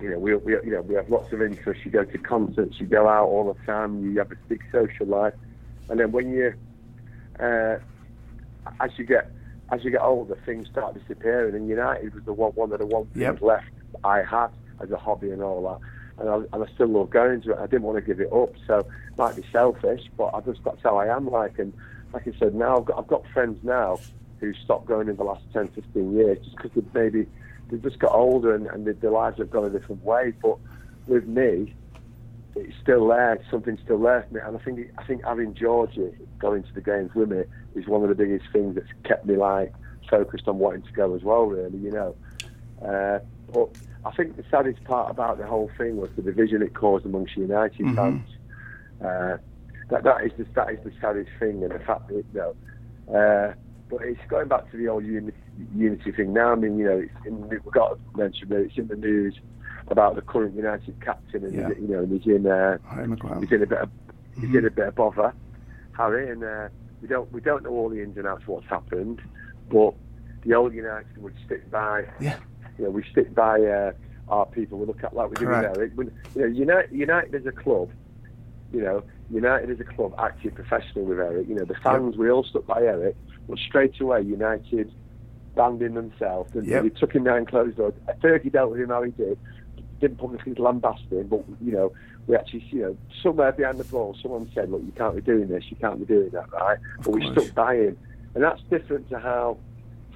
[0.00, 1.84] you know, we, we, you know, we have lots of interests.
[1.84, 5.06] You go to concerts, you go out all the time, you have a big social
[5.06, 5.34] life,
[5.88, 6.54] and then when you,
[7.38, 7.76] uh,
[8.80, 9.30] as you get,
[9.70, 11.54] as you get older, things start disappearing.
[11.54, 13.42] And United was the one, one of the one things yep.
[13.42, 13.70] left
[14.02, 14.48] I had
[14.80, 16.20] as a hobby and all that.
[16.20, 17.58] And I, and I still love going to it.
[17.58, 20.62] I didn't want to give it up, so it might be selfish, but I just
[20.64, 21.28] that's how I am.
[21.28, 21.72] Like, and
[22.12, 23.98] like I said, now I've got, I've got friends now
[24.44, 27.26] who stopped going in the last 10, 15 years just because they've maybe
[27.70, 30.32] they've just got older and, and their lives have gone a different way.
[30.42, 30.58] But
[31.06, 31.74] with me,
[32.56, 33.40] it's still there.
[33.50, 36.80] Something's still there for me, and I think I think having Georgie going to the
[36.80, 39.72] games with me is one of the biggest things that's kept me like
[40.08, 41.44] focused on wanting to go as well.
[41.44, 42.14] Really, you know.
[42.84, 43.18] Uh,
[43.52, 43.70] but
[44.04, 47.36] I think the saddest part about the whole thing was the division it caused amongst
[47.36, 47.96] United mm-hmm.
[47.96, 48.28] fans.
[49.00, 49.38] Uh,
[49.90, 52.54] that that is the that is the saddest thing, and the fact that you know.
[53.12, 53.54] Uh,
[53.98, 55.36] but it's going back to the old unity,
[55.74, 56.52] unity thing now.
[56.52, 59.38] I mean, you know, in, we've got to mention that it's in the news.
[59.88, 61.68] about the current United captain, and Yeah.
[61.68, 62.78] he's, you know, and he's in uh,
[63.40, 63.90] he's in a bit of
[64.34, 64.58] he's Mm-hmm.
[64.58, 65.32] in a bit of bother,
[65.92, 66.68] Harry, and uh,
[67.02, 69.20] we don't we don't know all the ins and outs of what's happened,
[69.70, 69.92] but
[70.44, 72.38] the old United would stick by Yeah.
[72.78, 73.92] you know, we stick by uh,
[74.28, 74.78] our people.
[74.78, 75.92] We look at like we do with Eric.
[75.96, 77.90] When, you know, United, United as a club,
[78.72, 81.46] you know, United as a club acted professionally with Eric.
[81.48, 83.16] You know, the fans, we all stuck by Eric,
[83.48, 84.90] but straight away United
[85.54, 86.82] banding themselves and Yep.
[86.82, 87.94] they took him down closed doors.
[88.22, 89.38] Fergie dealt with him how he did.
[90.00, 91.92] Didn't publicly lambast him, but you know,
[92.26, 95.46] we actually, you know, somewhere behind the ball, someone said, "Look, you can't be doing
[95.48, 95.64] this.
[95.70, 97.96] You can't be doing that, right?" Of but we stuck by him,
[98.34, 99.58] and that's different to how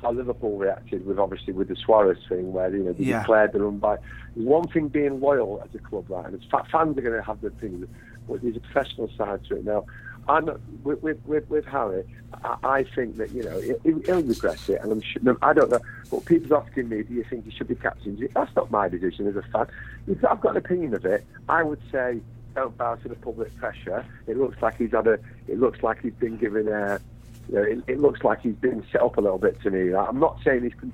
[0.02, 3.20] how Liverpool reacted with obviously with the Suarez thing, where you know they Yeah.
[3.20, 3.98] declared their own by.
[4.34, 6.26] There's one thing being loyal as a club, right?
[6.26, 7.88] And it's, fans are going to have their opinion,
[8.28, 9.64] but there's a professional side to it.
[9.64, 9.84] Now,
[10.28, 10.46] I'm
[10.84, 12.04] with, with, with, with Harry.
[12.44, 13.74] I, I think that you know he,
[14.04, 15.36] he'll regret it, and I'm sure.
[15.42, 18.54] I don't know, but people's asking me, "Do you think he should be captain?" That's
[18.54, 19.66] not my decision as a fan.
[20.06, 22.20] If I've got an opinion of it, I would say
[22.54, 24.04] don't bow to the public pressure.
[24.26, 25.18] It looks like he's had a.
[25.46, 27.00] It looks like he's been given a.
[27.48, 29.94] You know, it, it looks like he's been set up a little bit to me.
[29.94, 30.90] I'm not saying he's.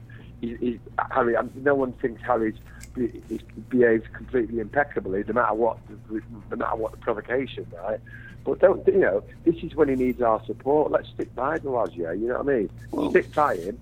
[1.11, 2.57] Harry, I'm, no one thinks Harry's
[2.95, 5.79] be, he's behaved completely impeccably, no matter what,
[6.11, 8.01] no matter what the provocation, right?
[8.45, 9.25] But don't you know?
[9.45, 10.91] This is when he needs our support.
[10.91, 12.13] Let's stick by the lads, yeah.
[12.13, 12.71] You know what I mean?
[12.91, 13.81] Well- stick by him,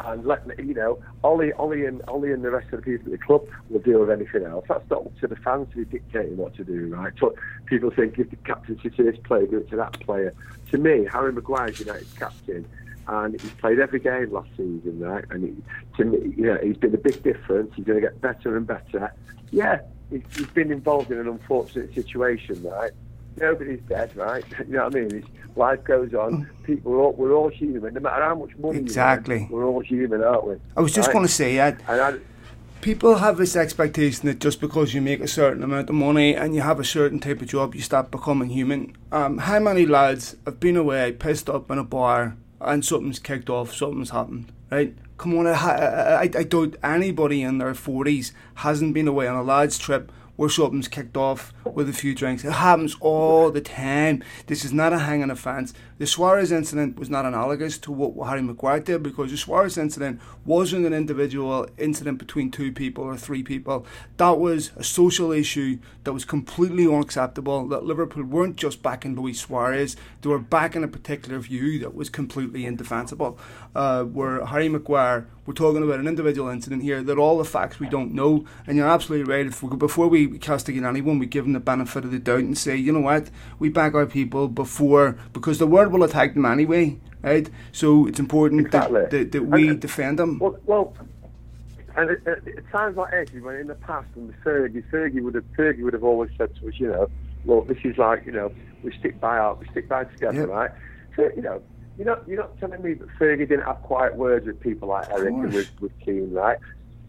[0.00, 0.98] and let you know.
[1.22, 4.00] Ole, Ole, and Ole, and the rest of the people at the club will deal
[4.00, 4.64] with anything else.
[4.68, 7.12] That's not up to the fans to be dictating what to do, right?
[7.20, 7.34] So
[7.66, 10.32] people think if the captaincy to this player, do it to that player.
[10.70, 12.64] To me, Harry Maguire's United's captain,
[13.10, 15.24] and he's played every game last season, right?
[15.30, 17.72] And he, to me, you know, he's been a big difference.
[17.74, 19.12] He's going to get better and better.
[19.50, 19.80] Yeah,
[20.10, 22.92] he's, he's been involved in an unfortunate situation, right?
[23.36, 24.44] Nobody's dead, right?
[24.60, 25.14] You know what I mean?
[25.16, 26.48] It's, life goes on.
[26.62, 27.94] People, we're all, we're all human.
[27.94, 29.48] No matter how much money Exactly.
[29.50, 30.54] we're all human, aren't we?
[30.76, 31.14] I was just Right?
[31.14, 32.14] going to say, And I,
[32.80, 36.54] people have this expectation that just because you make a certain amount of money and
[36.54, 38.96] you have a certain type of job, you start becoming human.
[39.10, 43.48] Um, how many lads have been away, pissed up in a bar, and something's kicked
[43.48, 44.94] off, something's happened, right?
[45.18, 49.42] Come on, I, I, I, doubt anybody in their 40s hasn't been away on a
[49.42, 52.44] lads' trip where something's kicked off with a few drinks.
[52.44, 54.24] It happens all the time.
[54.46, 55.74] This is not a hang hanging offence.
[55.98, 60.20] The Suarez incident was not analogous to what Harry Maguire did because the Suarez incident
[60.46, 63.84] wasn't an individual incident between two people or three people.
[64.16, 67.68] That was a social issue that was completely unacceptable.
[67.68, 72.08] That Liverpool weren't just backing Luis Suarez, they were backing a particular view that was
[72.08, 73.38] completely indefensible.
[73.74, 77.78] Uh, where Harry Maguire, we're talking about an individual incident here that all the facts
[77.78, 79.46] we don't know, and you're absolutely right.
[79.46, 82.56] If we, before we castigate anyone, we give them the benefit of the doubt and
[82.58, 86.44] say, you know what, we back our people before because the world will attack them
[86.46, 87.48] anyway, right?
[87.72, 89.00] So it's important Exactly.
[89.02, 90.38] that, that, that we And- uh, defend them.
[90.38, 90.96] Well, well
[91.96, 95.34] and it, it, it sounds like Eddie, when in the past, and Fergie, Fergie would
[95.34, 97.10] have, Fergie would have always said to us, you know,
[97.44, 98.52] look, this is like, you know,
[98.84, 100.48] we stick by our, we stick by together, Yep.
[100.48, 100.70] right?
[101.16, 101.60] So, you know,
[101.98, 105.08] you're not, you're not telling me that Fergie didn't have quiet words with people like
[105.10, 106.58] Eric and with, with Keane, right?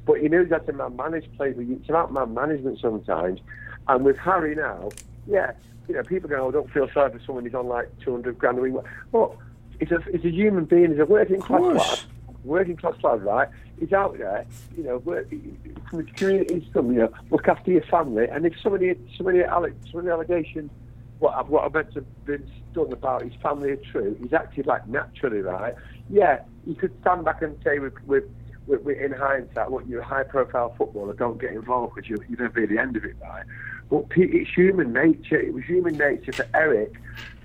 [0.05, 1.55] But you knew he had to man manage players.
[1.59, 3.39] It's about man management sometimes.
[3.87, 4.89] And with Harry now,
[5.27, 5.53] yeah,
[5.87, 8.57] you know, people go, oh, don't feel sorry for someone who's on like 200 grand
[8.57, 8.73] a week.
[9.11, 9.37] Well,
[9.79, 11.99] he's a, he's a human being, he's a working class lad
[12.43, 13.49] working class lad, right?
[13.79, 14.45] He's out there,
[14.77, 15.29] you know, work,
[15.89, 18.27] from the community, some, you know, look after your family.
[18.27, 19.43] And if somebody, somebody,
[19.91, 20.71] somebody allegations,
[21.19, 24.33] what I've, what I've meant to have been done about his family are true, he's
[24.33, 25.75] acted like naturally, right?
[26.09, 28.23] Yeah, you could stand back and say with, with
[28.67, 32.55] in hindsight, look, you're a high-profile footballer, don't get involved because you, you're going to
[32.55, 33.43] be the end of it, right?
[33.89, 35.39] But it's human nature.
[35.39, 36.93] It was human nature for Eric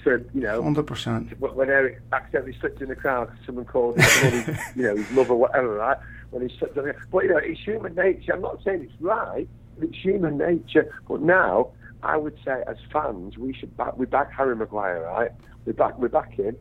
[0.05, 1.39] to, you know, 100%.
[1.39, 5.31] When Eric accidentally slipped in the crowd because someone called him, you know, his love
[5.31, 5.97] or whatever, right?
[6.31, 8.35] When he slipped on the But, you know, it's human nature.
[8.35, 10.95] I'm not saying it's right, but it's human nature.
[11.09, 11.71] But now,
[12.03, 15.33] I would say as fans, we should back, we back Harry Maguire, right?
[15.65, 16.57] We back, we back him.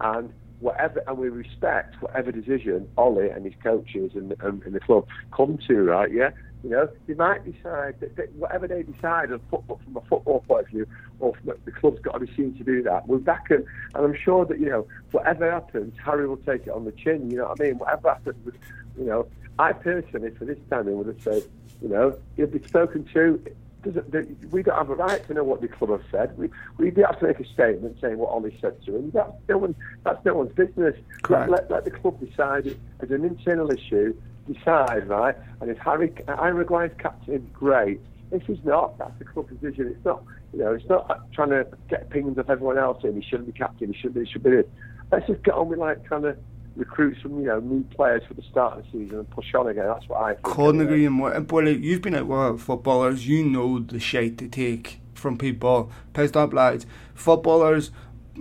[0.00, 0.32] And
[0.62, 5.06] whatever, and we respect whatever decision Ole and his coaches and, and, and the club
[5.36, 6.10] come to, right?
[6.10, 6.30] Yeah?
[6.62, 10.44] You know, they might decide that, that whatever they decide on football, from a football
[10.46, 10.86] point of view,
[11.18, 11.34] or
[11.64, 13.08] the club's got to be seen to do that.
[13.08, 16.70] We're back and, and I'm sure that you know whatever happens, Harry will take it
[16.70, 17.30] on the chin.
[17.30, 17.78] You know what I mean?
[17.78, 18.54] Whatever happens,
[18.96, 19.26] you know,
[19.58, 21.42] I personally for this time would have said,
[21.82, 23.42] you know, he'll be spoken to.
[23.84, 26.38] We don't have a right to know what the club have said.
[26.38, 29.10] We we do have to make a statement saying what Ole said to him.
[29.12, 29.74] That's no one.
[30.04, 30.94] That's no one's business.
[31.28, 34.14] Let, let, let the club decide it as an internal issue.
[34.52, 38.00] Decide right, and if Harry Harry Maguire's captain, great.
[38.30, 39.88] If he's not, that's the club's decision.
[39.88, 40.22] It's not,
[40.52, 43.58] you know, it's not trying to get opinions of everyone else saying he shouldn't be
[43.58, 44.66] captain, he should be, he should be this.
[45.10, 46.36] Let's just get on with like trying to
[46.76, 49.68] recruit some, you know, new players for the start of the season and push on
[49.68, 49.86] again.
[49.86, 50.42] That's what I think.
[50.42, 51.32] Couldn't agree more.
[51.32, 55.90] And boy, you've been at work footballers, you know the shite to take from people.
[56.12, 56.86] Pissed up lads.
[57.14, 57.90] Footballers,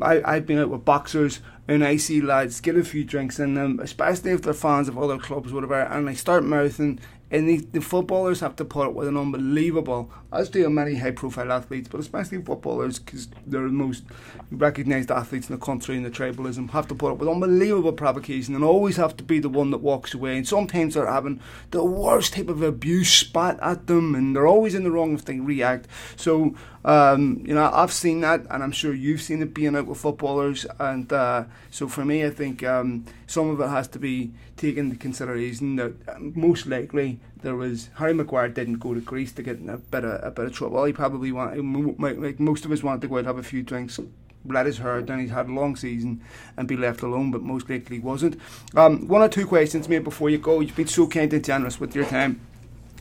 [0.01, 3.53] I, I've been out with boxers and I see lads get a few drinks in
[3.53, 6.99] them, especially if they're fans of other clubs, whatever, and they start mouthing
[7.31, 11.11] and the, the footballers have to put up with an unbelievable, as do many high
[11.11, 14.03] profile athletes, but especially footballers because they're the most
[14.51, 18.53] recognised athletes in the country in the tribalism, have to put up with unbelievable provocation
[18.53, 20.35] and always have to be the one that walks away.
[20.35, 21.39] And sometimes they're having
[21.71, 25.23] the worst type of abuse spat at them and they're always in the wrong if
[25.23, 25.87] they react.
[26.17, 26.53] So,
[26.83, 29.99] um, you know, I've seen that and I'm sure you've seen it being out with
[29.99, 30.65] footballers.
[30.79, 34.85] And uh, so for me, I think um, some of it has to be taken
[34.87, 39.41] into consideration that um, most likely there was Harry Maguire didn't go to Greece to
[39.41, 40.83] get in a bit of, a bit of trouble.
[40.83, 41.63] He probably wanted,
[41.99, 43.99] like most of us wanted to go out and have a few drinks,
[44.45, 45.21] let his hair down.
[45.21, 46.21] He's had a long season
[46.57, 48.37] and be left alone, but most likely wasn't.
[48.75, 50.59] Um, one or two questions, mate, before you go.
[50.59, 52.41] You've been so kind and generous with your time.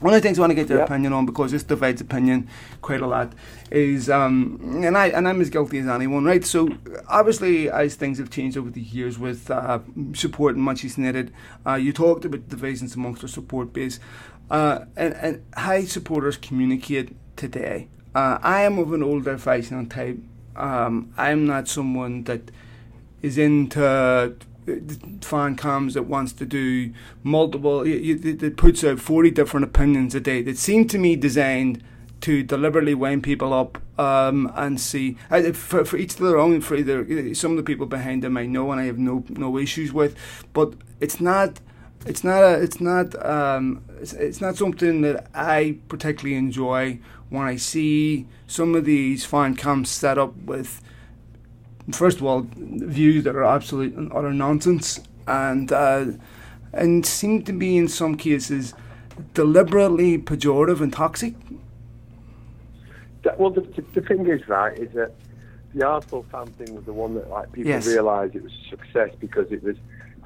[0.01, 0.89] One of the things I want to get your yep.
[0.89, 2.49] opinion on because this divides opinion
[2.81, 3.35] quite a lot
[3.71, 6.43] is, um, and I and I'm as guilty as anyone, right?
[6.43, 6.71] So
[7.07, 9.81] obviously, as things have changed over the years with uh,
[10.15, 11.33] support in Manchester United,
[11.67, 14.01] uh, you talked about divisions amongst our support base,
[14.51, 17.89] uh, and and how supporters communicate today.
[18.15, 20.19] Uh, I am of an older fashion type.
[20.57, 22.51] Um, I'm not someone that
[23.21, 24.35] is into
[25.21, 26.93] fan cams that wants to do
[27.23, 31.83] multiple, that puts out 40 different opinions a day that seem to me designed
[32.23, 35.17] to deliberately wind people up um, and see
[35.55, 36.61] for, for each of their own.
[36.61, 39.59] For either some of the people behind them I know and I have no no
[39.59, 40.17] issues with,
[40.53, 41.61] but it's not
[42.07, 46.99] it's not a, it's not um, it's, it's not something that I particularly enjoy
[47.29, 50.83] when I see some of these fan cams set up with
[51.95, 56.07] first of all, views that are absolute and utter nonsense, and uh,
[56.73, 58.75] and seem to be in some cases
[59.35, 61.35] deliberately pejorative and toxic.
[63.37, 63.63] Well, the,
[63.93, 65.13] the thing is, right, is that
[65.75, 67.87] the Arsenal fan thing was the one that like people yes.
[67.87, 69.77] realised it was a success because it was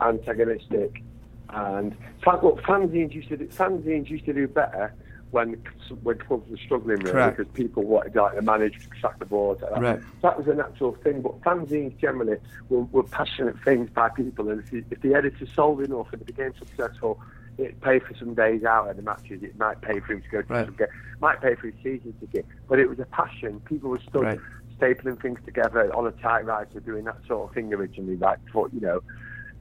[0.00, 1.02] antagonistic,
[1.50, 4.92] and look, fanzines used to do, fanzines used to do better
[5.34, 5.60] when
[6.02, 7.36] when clubs were struggling really Correct.
[7.36, 9.58] because people wanted like the manager to sack the board.
[9.60, 9.80] That.
[9.80, 10.00] Right.
[10.22, 11.22] that was a natural thing.
[11.22, 15.46] But fanzines generally were, were passionate things by people, and if, you, if the editor
[15.52, 17.20] sold enough and it became successful,
[17.58, 19.42] it paid for some days out at the matches.
[19.42, 20.66] It might pay for him to go to right.
[20.66, 20.86] some game,
[21.20, 22.46] might pay for his season ticket.
[22.68, 23.60] But it was a passion.
[23.60, 24.38] People were still right.
[24.78, 28.80] stapling things together on a typewriter, doing that sort of thing originally, like for you
[28.80, 29.02] know.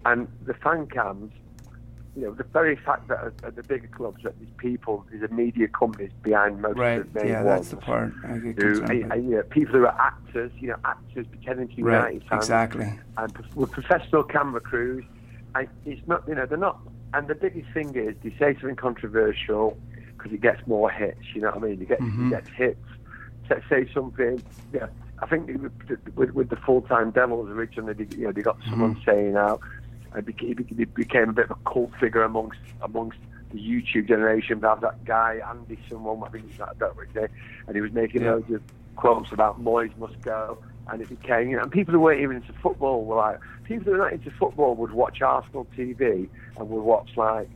[0.05, 1.31] And the fan cams
[2.15, 5.27] you know, the very fact that at, at the bigger clubs that these people, these
[5.31, 6.99] media companies behind most right.
[6.99, 7.69] of the main yeah, ones.
[7.69, 8.13] that's the part.
[8.25, 11.69] I get who, I, I, you know, people who are actors, you know, actors pretending
[11.69, 12.13] to be right.
[12.13, 15.03] United fans, exactly, and with professional camera crews.
[15.55, 16.79] And it's not, you know, they're not.
[17.13, 19.77] And the biggest thing is they say something controversial
[20.15, 21.21] because it gets more hits.
[21.33, 21.79] You know what I mean?
[21.79, 22.25] You get mm-hmm.
[22.25, 22.79] you get hits.
[23.49, 24.41] Say, say something.
[24.71, 24.87] Yeah,
[25.19, 25.49] I think
[26.15, 29.09] with, with the full time Devils originally, you know, they got someone mm-hmm.
[29.09, 29.61] saying out
[30.15, 33.17] he became a bit of a cult figure amongst amongst
[33.51, 34.59] the YouTube generation.
[34.59, 37.27] But that guy Andy, someone I think he's not that name,
[37.67, 38.33] and he was making yeah.
[38.33, 38.61] loads of
[38.95, 40.57] quotes about Moyes must go,
[40.89, 43.85] and it became you know, and people who weren't even into football were like people
[43.85, 47.49] who were not into football would watch Arsenal TV and would watch like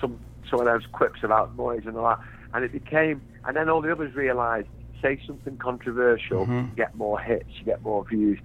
[0.00, 0.18] some
[0.50, 2.20] some of those quips about Moyes and all that,
[2.54, 4.68] and it became and then all the others realised
[5.00, 6.74] say something controversial, mm-hmm.
[6.74, 8.38] get more hits, you get more views,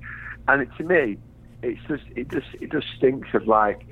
[0.47, 1.17] and it, to me
[1.63, 3.85] it's just it just it just stinks of like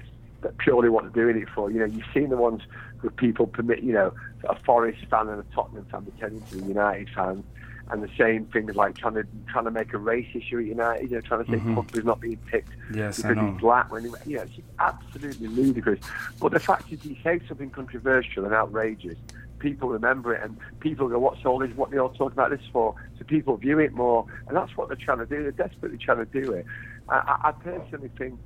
[0.58, 1.72] purely what they're doing it for.
[1.72, 2.62] You know, you've seen the ones
[3.02, 4.14] where people permit, you know,
[4.48, 7.44] a Forest fan and a Tottenham fan pretending to be United fan,
[7.90, 10.66] and the same thing is like trying to trying to make a race issue at
[10.66, 11.12] United.
[11.12, 11.78] You know, trying to say mm-hmm.
[11.78, 13.92] Pogba's not being picked yes, because he's black.
[13.92, 16.00] When he, you know, it's absolutely ludicrous.
[16.40, 19.18] But the fact is, he says something controversial and outrageous.
[19.60, 21.70] People remember it, and people go, "What's all this?
[21.76, 24.76] What are they all talking about this for?" So people view it more, and that's
[24.76, 25.44] what they're trying to do.
[25.44, 26.66] They're desperately trying to do it.
[27.10, 28.40] I, I personally think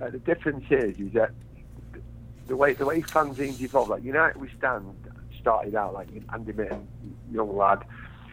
[0.00, 1.30] uh, the difference is is that
[2.46, 4.94] the way the way fanzines evolve, like United We Stand
[5.40, 6.86] started out like Andy Mitten,
[7.32, 7.84] young lad,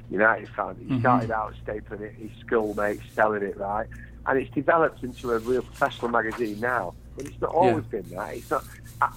[0.09, 0.75] United fan.
[0.79, 0.99] He mm-hmm.
[0.99, 3.87] started out stapling it, his schoolmates selling it, right?
[4.25, 6.93] And it's developed into a real professional magazine now.
[7.15, 7.99] But it's not always yeah.
[7.99, 8.35] been that.
[8.35, 8.63] It's not.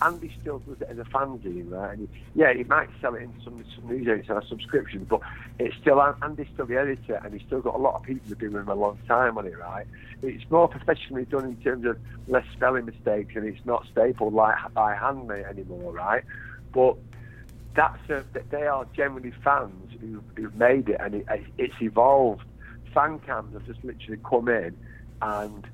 [0.01, 1.99] Andy still does it as a fanzine, right?
[1.99, 5.20] And yeah, he might sell it in some some news editors or subscriptions, but
[5.59, 8.39] it's still Andy's still the editor, and he's still got a lot of people who've
[8.39, 9.87] been with him a long time on it, right?
[10.22, 11.97] It's more professionally done in terms of
[12.28, 16.22] less spelling mistakes, and it's not stapled like by hand anymore, right?
[16.72, 16.97] But
[17.74, 21.26] that's a, they are generally fans who, who've made it, and it,
[21.59, 22.43] it's evolved.
[22.95, 24.76] Fan cams have just literally come in
[25.22, 25.66] and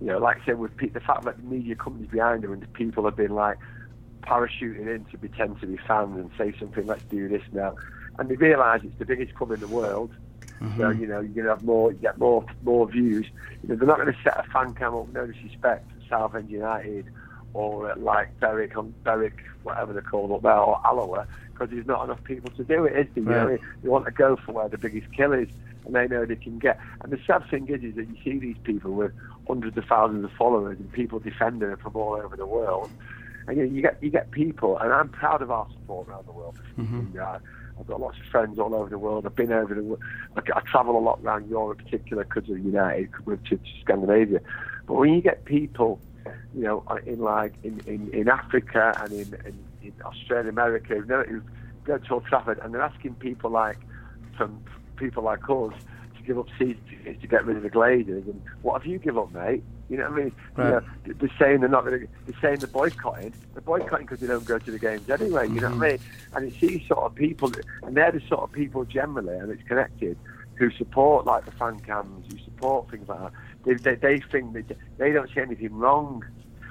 [0.00, 2.72] you know, like I said, with the fact that the media companies behind them and
[2.72, 3.58] people have been like
[4.22, 7.76] parachuting in to pretend to be fans and say something, let's do this now,
[8.18, 10.10] and they realise it's the biggest club in the world.
[10.60, 10.80] Mm-hmm.
[10.80, 13.26] So you know you're to have more, you get more, more views.
[13.62, 15.08] You know they're not going to set a fan cam up.
[15.12, 17.06] No disrespect, Southend United
[17.54, 22.04] or like Berwick on Berwick, whatever they're called up there, or Alloa, because there's not
[22.04, 23.24] enough people to do it, is there?
[23.50, 25.48] You, know, you want to go for where the biggest kill is,
[25.84, 26.78] and they know they can get.
[27.02, 29.12] And the sad thing is, is that you see these people with
[29.46, 32.90] hundreds of thousands of followers and people defending them from all over the world.
[33.46, 36.26] And you, know, you get you get people, and I'm proud of our support around
[36.26, 36.58] the world.
[36.78, 37.18] Mm-hmm.
[37.18, 39.24] I've got lots of friends all over the world.
[39.24, 40.02] I've been over the world.
[40.36, 43.70] I, I travel a lot around Europe, in particular because of United, moved to, to
[43.80, 44.40] Scandinavia.
[44.86, 45.98] But when you get people
[46.54, 51.04] you know, in like in, in, in Africa and in, in, in Australia, America, who,
[51.06, 51.42] know, who
[51.84, 53.78] go to Old Trafford and they're asking people like
[54.36, 54.62] from
[55.00, 55.72] people like us
[56.16, 58.24] to give up season tickets to get rid of the Glazers.
[58.26, 59.64] And what have you give up, mate?
[59.88, 60.32] You know what I mean?
[60.54, 60.66] Right.
[60.66, 62.06] You know, they're saying they're not going to.
[62.26, 63.34] They're saying they're boycotting.
[63.54, 65.48] They're boycotting because they don't go to the games anyway.
[65.48, 65.60] You mm-hmm.
[65.60, 65.98] know what I mean?
[66.34, 69.66] And it's these sort of people, and they're the sort of people generally, and it's
[69.66, 70.16] connected,
[70.54, 73.32] who support like the fan cams, who support things like that.
[73.64, 74.64] They, they, they think they,
[74.98, 76.24] they don't see anything wrong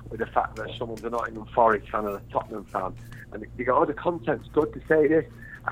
[0.09, 2.95] with the fact that someone's a Nottingham Forest fan and a Tottenham fan,
[3.33, 5.25] and you go, "Oh, the content's good to say this,"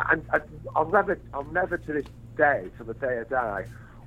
[0.09, 0.43] and, and
[0.75, 2.05] I'll never, I'll never to this
[2.37, 3.65] day, to the day I die,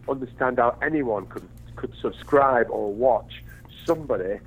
[0.08, 3.42] understand how anyone could could subscribe or watch
[3.86, 4.38] somebody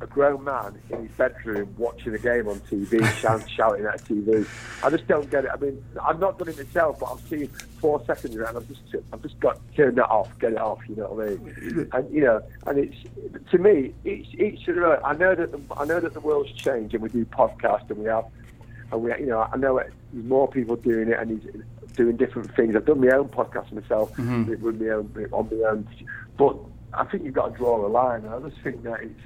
[0.00, 4.46] a grown man in his bedroom watching a game on TV, shout, shouting at TV.
[4.82, 5.50] I just don't get it.
[5.52, 7.48] I mean, I've not done it myself, but I've seen
[7.80, 8.80] four seconds of it, and I've just,
[9.12, 10.80] I've just got turn that off, get it off.
[10.88, 11.88] You know what I mean?
[11.92, 12.96] And you know, and it's
[13.50, 14.68] to me, each each.
[14.68, 17.98] I know that the, I know that the world's changed, and we do podcasts, and
[17.98, 18.24] we have,
[18.92, 21.64] and we, you know, I know it, there's more people doing it, and
[21.96, 22.76] doing different things.
[22.76, 24.62] I've done my own podcast myself mm-hmm.
[24.62, 25.88] with my own on my own,
[26.36, 26.56] but
[26.94, 28.26] I think you've got to draw a line.
[28.26, 29.20] I just think that it's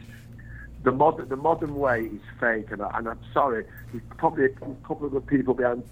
[0.82, 3.64] the modern the modern way is fake, and, I, and I'm sorry.
[3.92, 4.48] There's probably a
[4.86, 5.82] couple of the people behind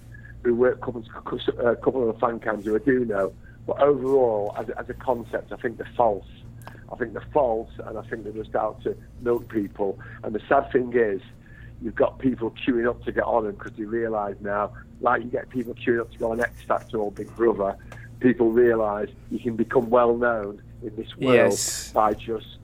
[0.43, 3.33] who work couple, a uh, couple of the fan cams who I do know,
[3.65, 6.27] but overall, as, as a concept, I think they're false.
[6.91, 9.97] I think they're false, and I think they're just out to milk people.
[10.23, 11.21] And the sad thing is,
[11.83, 14.71] you've got people queuing up to get on them because they realise now,
[15.01, 17.77] like you get people queuing up to go on X Factor or Big Brother,
[18.19, 21.91] people realise you can become well known in this world yes.
[21.91, 22.57] by just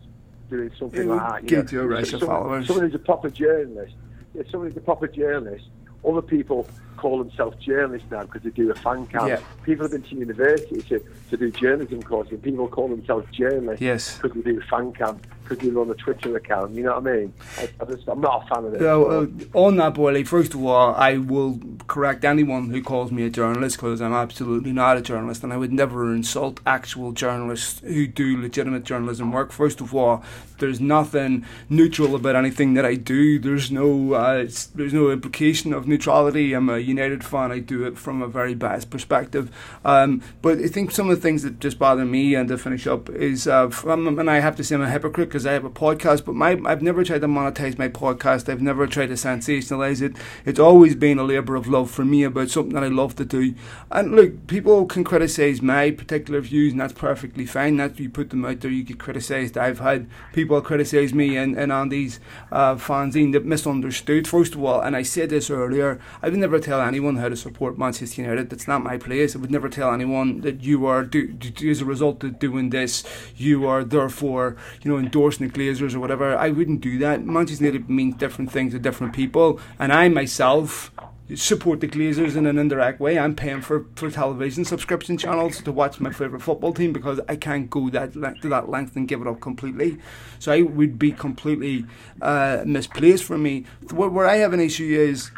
[0.50, 1.44] doing something like that.
[1.44, 2.68] You give know, you a race of followers.
[2.68, 3.94] Someone who's a proper journalist.
[4.34, 5.66] Yeah, someone who's a proper journalist.
[6.06, 6.68] Other people
[7.00, 9.28] call themselves journalists now because they do a fan cam.
[9.28, 9.40] Yeah.
[9.64, 12.40] People have been to university to, to do journalism courses.
[12.42, 14.20] People call themselves journalists yes.
[14.20, 15.20] because they do a fan cam
[15.50, 16.74] because you run a Twitter account.
[16.76, 17.34] You know what I mean?
[17.58, 17.70] I,
[18.12, 18.80] am not a fan of it.
[18.80, 19.28] So, uh,
[19.58, 23.78] on that, Boyle, first of all, I will correct anyone who calls me a journalist
[23.78, 28.40] because I'm absolutely not a journalist and I would never insult actual journalists who do
[28.40, 29.52] legitimate journalism work.
[29.52, 30.24] First of all,
[30.60, 33.40] there's nothing neutral about anything that I do.
[33.40, 36.54] There's no uh, there's no implication of neutrality.
[36.54, 37.52] I'm a United fan.
[37.52, 39.52] I do it from a very biased perspective.
[39.84, 42.88] Um, but I think some of the things that just bother me and to finish
[42.88, 45.66] up is, uh, from, and I have to say I'm a hypocrite because I have
[45.66, 48.50] a podcast, but my I've never tried to monetize my podcast.
[48.50, 50.16] I've never tried to sensationalize it.
[50.46, 53.26] It's always been a labour of love for me about something that I love to
[53.26, 53.56] do.
[53.92, 57.78] And look, people can criticize my particular views, and that's perfectly fine.
[57.78, 59.58] That you put them out there, you get criticized.
[59.58, 62.20] I've had people criticize me and, and on these
[62.52, 64.28] uh, fanzine that misunderstood.
[64.28, 67.36] First of all, and I said this earlier, I would never tell anyone how to
[67.36, 68.50] support Manchester United.
[68.50, 69.36] That's not my place.
[69.36, 72.70] I would never tell anyone that you are, do, do, as a result of doing
[72.70, 73.04] this,
[73.36, 76.36] you are therefore, you know, endorsing the Glazers or whatever.
[76.36, 77.26] I wouldn't do that.
[77.26, 80.92] Manchester United means different things to different people, and I myself
[81.36, 83.20] support the Glazers in an indirect way.
[83.20, 87.36] I'm paying for, for television subscription channels to watch my favourite football team because I
[87.36, 90.00] can't go that to that length and give it up completely.
[90.40, 91.86] So I would be completely
[92.22, 93.66] uh, misplaced for me.
[93.92, 95.32] Where, where I have an issue is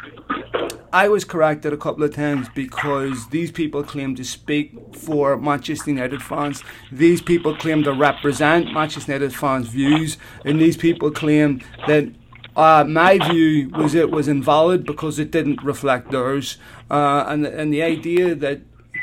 [0.94, 5.90] I was corrected a couple of times because these people claim to speak for Manchester
[5.90, 6.62] United fans.
[6.90, 12.12] These people claim to represent Manchester United fans' views, and these people claim that
[12.56, 16.58] uh, my view was it was invalid because it didn't reflect theirs,
[16.90, 18.60] uh, and and the idea that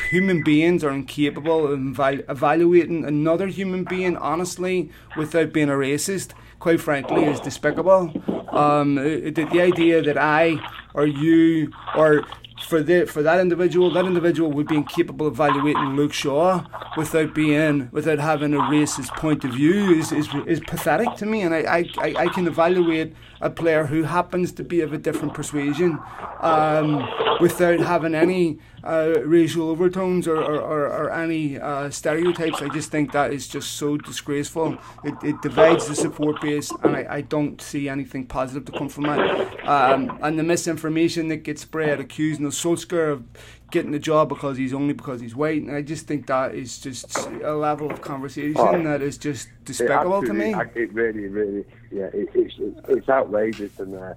[0.09, 6.79] human beings are incapable of evaluating another human being honestly without being a racist, quite
[6.79, 8.13] frankly, is despicable.
[8.49, 10.59] Um, the, the idea that I
[10.93, 12.25] or you or
[12.67, 16.63] for the for that individual, that individual would be incapable of evaluating Luke Shaw
[16.97, 21.41] without being without having a racist point of view is is, is pathetic to me,
[21.41, 25.33] and I, I, I can evaluate a player who happens to be of a different
[25.33, 25.99] persuasion
[26.41, 27.07] um,
[27.39, 32.61] without having any uh, racial overtones or, or, or, or any uh, stereotypes.
[32.61, 34.77] I just think that is just so disgraceful.
[35.03, 38.89] It, it divides the support base, and I, I don't see anything positive to come
[38.89, 39.67] from it.
[39.67, 43.23] Um, and the misinformation that gets spread accusing of Solskjaer of
[43.71, 45.61] getting the job because he's only because he's white.
[45.61, 49.49] And I just think that is just a level of conversation oh, that is just
[49.63, 50.53] despicable to me.
[50.75, 52.55] It really, really, yeah, it, it's,
[52.87, 54.13] it's, outrageous, and uh,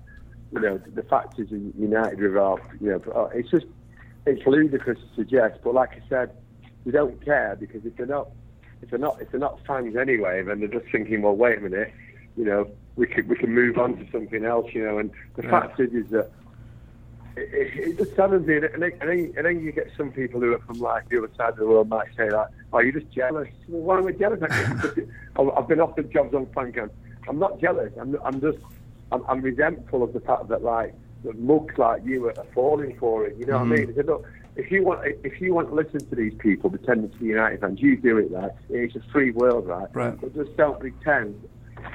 [0.52, 3.66] you know the fact is United are, you know, it's just
[4.26, 5.60] it's ludicrous to suggest.
[5.62, 6.30] But like I said,
[6.84, 8.28] we don't care because if they're not,
[8.82, 11.60] if they're not, if they're not fans anyway, then they're just thinking, well, wait a
[11.60, 11.92] minute,
[12.36, 14.98] you know, we can we can move on to something else, you know.
[14.98, 15.50] And the yeah.
[15.50, 16.30] fact is, is that
[17.36, 18.56] it, it, just saddens me.
[18.56, 21.18] And then, and, then, and then you get some people who are from like the
[21.18, 23.48] other side of the world might say that, oh, you're just jealous.
[23.68, 24.40] Well, why am I jealous?
[25.36, 26.78] I've been offered jobs on Frank.
[27.28, 27.92] I'm not jealous.
[27.98, 28.58] I'm, I'm just,
[29.10, 33.26] I'm, I'm resentful of the fact that like the mugs like you are falling for
[33.26, 33.36] it.
[33.36, 33.70] You know mm-hmm.
[33.70, 33.96] what I mm-hmm.
[33.96, 34.06] mean?
[34.06, 37.26] look, if you want, if you want to listen to these people pretending to be
[37.26, 38.30] United fans, you do it.
[38.30, 38.50] Right?
[38.68, 39.88] It's a free world, right?
[39.94, 40.20] Right.
[40.20, 41.48] But just don't pretend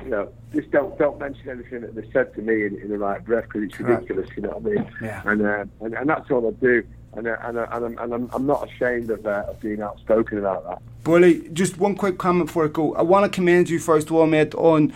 [0.03, 2.97] you know, just don't don't mention anything that they said to me in, in the
[2.97, 4.29] right breath because it's ridiculous.
[4.35, 4.91] You know what I mean?
[5.01, 5.21] Yeah.
[5.25, 6.83] And uh, and, and that's all I do.
[7.13, 9.81] And uh, and, uh, and, I'm, and I'm, I'm not ashamed of, uh, of being
[9.81, 11.03] outspoken about that.
[11.03, 12.93] Boyley, just one quick comment before I go.
[12.95, 14.93] I want to commend you first of all, mate, on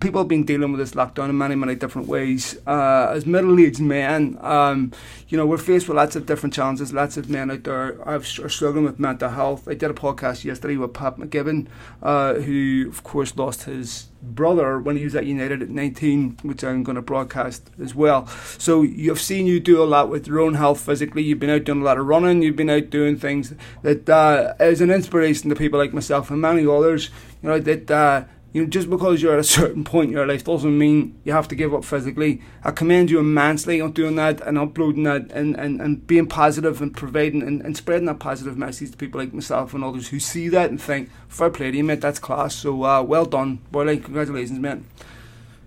[0.00, 2.58] people have been dealing with this lockdown in many, many different ways.
[2.66, 4.92] Uh, as middle-aged men, um,
[5.28, 6.92] you know, we're faced with lots of different challenges.
[6.92, 9.68] Lots of men out there are struggling with mental health.
[9.68, 11.66] I did a podcast yesterday with Pat McGibbon,
[12.02, 16.64] uh, who, of course, lost his brother when he was at United at 19, which
[16.64, 18.26] I'm going to broadcast as well.
[18.58, 21.22] So you've seen you do a lot with your own health physically.
[21.22, 22.42] You've been out doing a lot of running.
[22.42, 26.40] You've been out doing things that uh, is an inspiration to people like myself and
[26.40, 27.10] many others.
[27.42, 30.26] You know that uh, you know, just because you're at a certain point in your
[30.26, 32.40] life doesn't mean you have to give up physically.
[32.64, 36.80] I commend you immensely on doing that and uploading that and, and, and being positive
[36.80, 40.18] and providing and, and spreading that positive message to people like myself and others who
[40.18, 42.54] see that and think, fair play to you, mate, that's class.
[42.54, 43.98] So uh, well done, Boyle.
[43.98, 44.78] Congratulations, mate.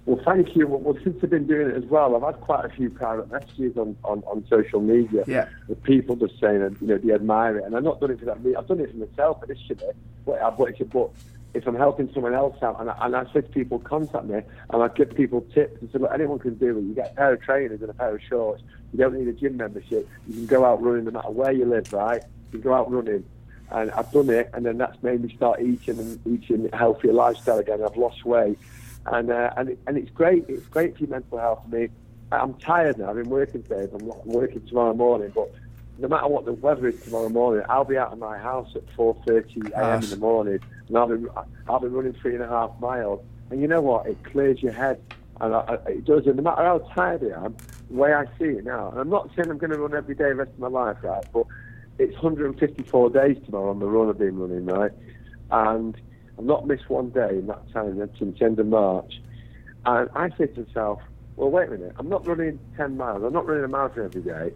[0.08, 0.68] Well, thank you.
[0.68, 3.78] Well, since I've been doing it as well, I've had quite a few private messages
[3.78, 5.48] on, on, on social media yeah.
[5.68, 7.66] with people just saying, you know, they admire it.
[7.66, 8.38] And I've not done it for that.
[8.58, 9.94] I've done it for myself initially,
[10.26, 11.12] but, but, but
[11.54, 14.84] if I'm helping someone else out, and I, and I said people contact me, and
[14.84, 16.82] I give people tips and said, look, anyone can do it.
[16.82, 18.64] You get a pair of trainers and a pair of shorts.
[18.94, 20.08] You don't need a gym membership.
[20.28, 22.22] You can go out running no matter where you live, right?
[22.52, 23.26] You can go out running.
[23.70, 27.14] And I've done it, and then that's made me start eating and eating a healthier
[27.14, 27.82] lifestyle again.
[27.84, 28.60] I've lost weight,
[29.06, 30.46] and uh, and it, and it's great.
[30.50, 31.62] It's great for your mental health.
[31.64, 31.88] For me,
[32.34, 33.10] I'm tired now.
[33.10, 33.88] I've been working today.
[33.94, 35.54] I'm working tomorrow morning, but
[35.98, 38.86] no matter what the weather is tomorrow morning, I'll be out of my house at
[38.98, 40.04] 4:30 a.m.
[40.04, 40.60] in the morning,
[40.92, 41.28] and I'll be
[41.70, 43.24] I'll be running three and a half miles.
[43.50, 44.08] And you know what?
[44.08, 45.02] It clears your head,
[45.40, 46.28] and I, it does.
[46.28, 47.56] And no matter how tired I am,
[47.90, 50.16] the way I see it now, and I'm not saying I'm going to run every
[50.16, 51.24] day the rest of my life, right?
[51.34, 51.46] But
[51.98, 54.92] it's 154 days tomorrow on the run I've been running, right?
[55.50, 55.96] And
[56.38, 59.22] I've not missed one day in that time since the end of March.
[59.86, 61.02] And I say to myself,
[61.38, 64.22] well, wait a minute, I'm not running 10 miles, I'm not running a marathon every
[64.22, 64.52] day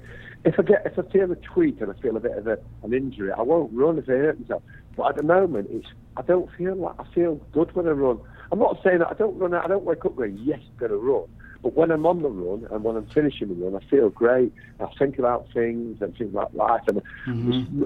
[0.45, 2.59] if I get if I feel a tweak and I feel a bit of a,
[2.83, 4.61] an injury, I won't run if I hurt myself.
[4.95, 5.87] But at the moment, it's
[6.17, 8.19] I don't feel like I feel good when I run.
[8.51, 9.53] I'm not saying that I don't run.
[9.53, 11.25] I don't wake up going yes, I'm gonna run.
[11.61, 14.53] But when I'm on the run and when I'm finishing the run, I feel great.
[14.79, 16.83] I think about things and things about life.
[16.87, 17.83] And mm-hmm.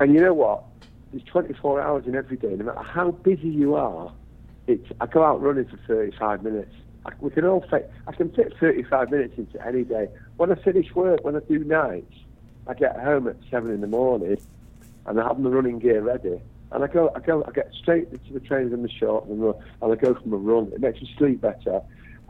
[0.00, 0.64] and you know what?
[1.12, 2.54] There's 24 hours in every day.
[2.54, 4.12] No matter how busy you are,
[4.66, 6.74] it's I go out running for 35 minutes.
[7.04, 7.90] I, we can all fit.
[8.06, 10.08] I can fit 35 minutes into any day.
[10.36, 12.14] When I finish work, when I do nights,
[12.66, 14.40] I get home at seven in the morning,
[15.10, 16.40] and I have my running gear ready,
[16.72, 19.42] and I go, I go, I get straight into the trainers and the short, and,
[19.44, 19.52] uh,
[19.82, 20.72] and I go for my run.
[20.72, 21.82] It makes me sleep better,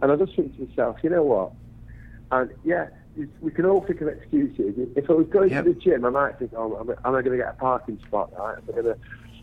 [0.02, 1.52] and I just think to myself, you know what?
[2.32, 2.88] And yeah,
[3.40, 4.74] we can all think of excuses.
[4.96, 5.64] If I was going yep.
[5.64, 8.32] to the gym, I might think, oh, am I going to get a parking spot?
[8.38, 8.56] Right?
[8.56, 8.96] Am I going to,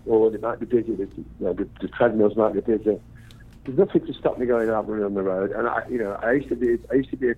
[0.05, 0.95] or it might be busy.
[0.95, 2.99] The, you know, the, the treadmills might be busy
[3.67, 5.51] there's nothing to stop me going out running on the road.
[5.51, 7.35] And I, you know, I used to be, I used to be, a,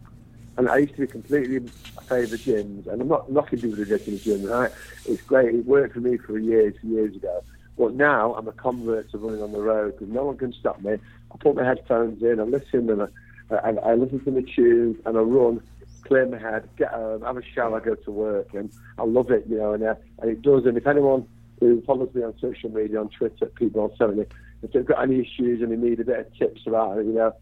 [0.60, 1.70] and I used to be completely in
[2.10, 2.86] favour of gyms.
[2.88, 4.44] And I'm not knocking people who get in the gym.
[4.44, 4.70] Right?
[5.06, 5.56] It's great.
[5.56, 7.42] It worked for me for years, years ago.
[7.78, 10.82] But now I'm a convert to running on the road because no one can stop
[10.82, 10.98] me.
[11.32, 14.98] I put my headphones in, I listen, and I, I, I listen to the tunes,
[15.06, 15.62] and I run,
[16.04, 19.46] clear my head, get home, have a shower, go to work, and I love it,
[19.48, 19.72] you know.
[19.72, 20.66] And, uh, and it does.
[20.66, 21.26] And if anyone
[21.62, 24.26] who follows me on social media, on Twitter, people on 70,
[24.62, 27.14] if they've got any issues and they need a bit of tips about it, you
[27.14, 27.34] know,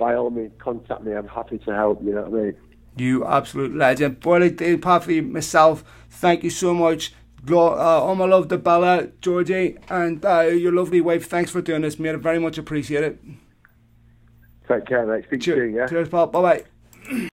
[0.00, 1.12] by all means, contact me.
[1.12, 2.02] I'm happy to help.
[2.02, 2.56] You know what I mean?
[2.96, 4.18] You absolute legend.
[4.18, 7.12] Boy, Puffy, myself, thank you so much.
[7.48, 11.26] Uh, all my love to Bella, Georgie, and uh, your lovely wife.
[11.26, 12.14] Thanks for doing this, mate.
[12.14, 13.18] I very much appreciate it.
[14.68, 15.24] Take care, mate.
[15.26, 15.86] Speak Cheers, soon, yeah?
[15.86, 16.26] Cheers, Paul.
[16.26, 16.64] Bye
[17.08, 17.18] bye.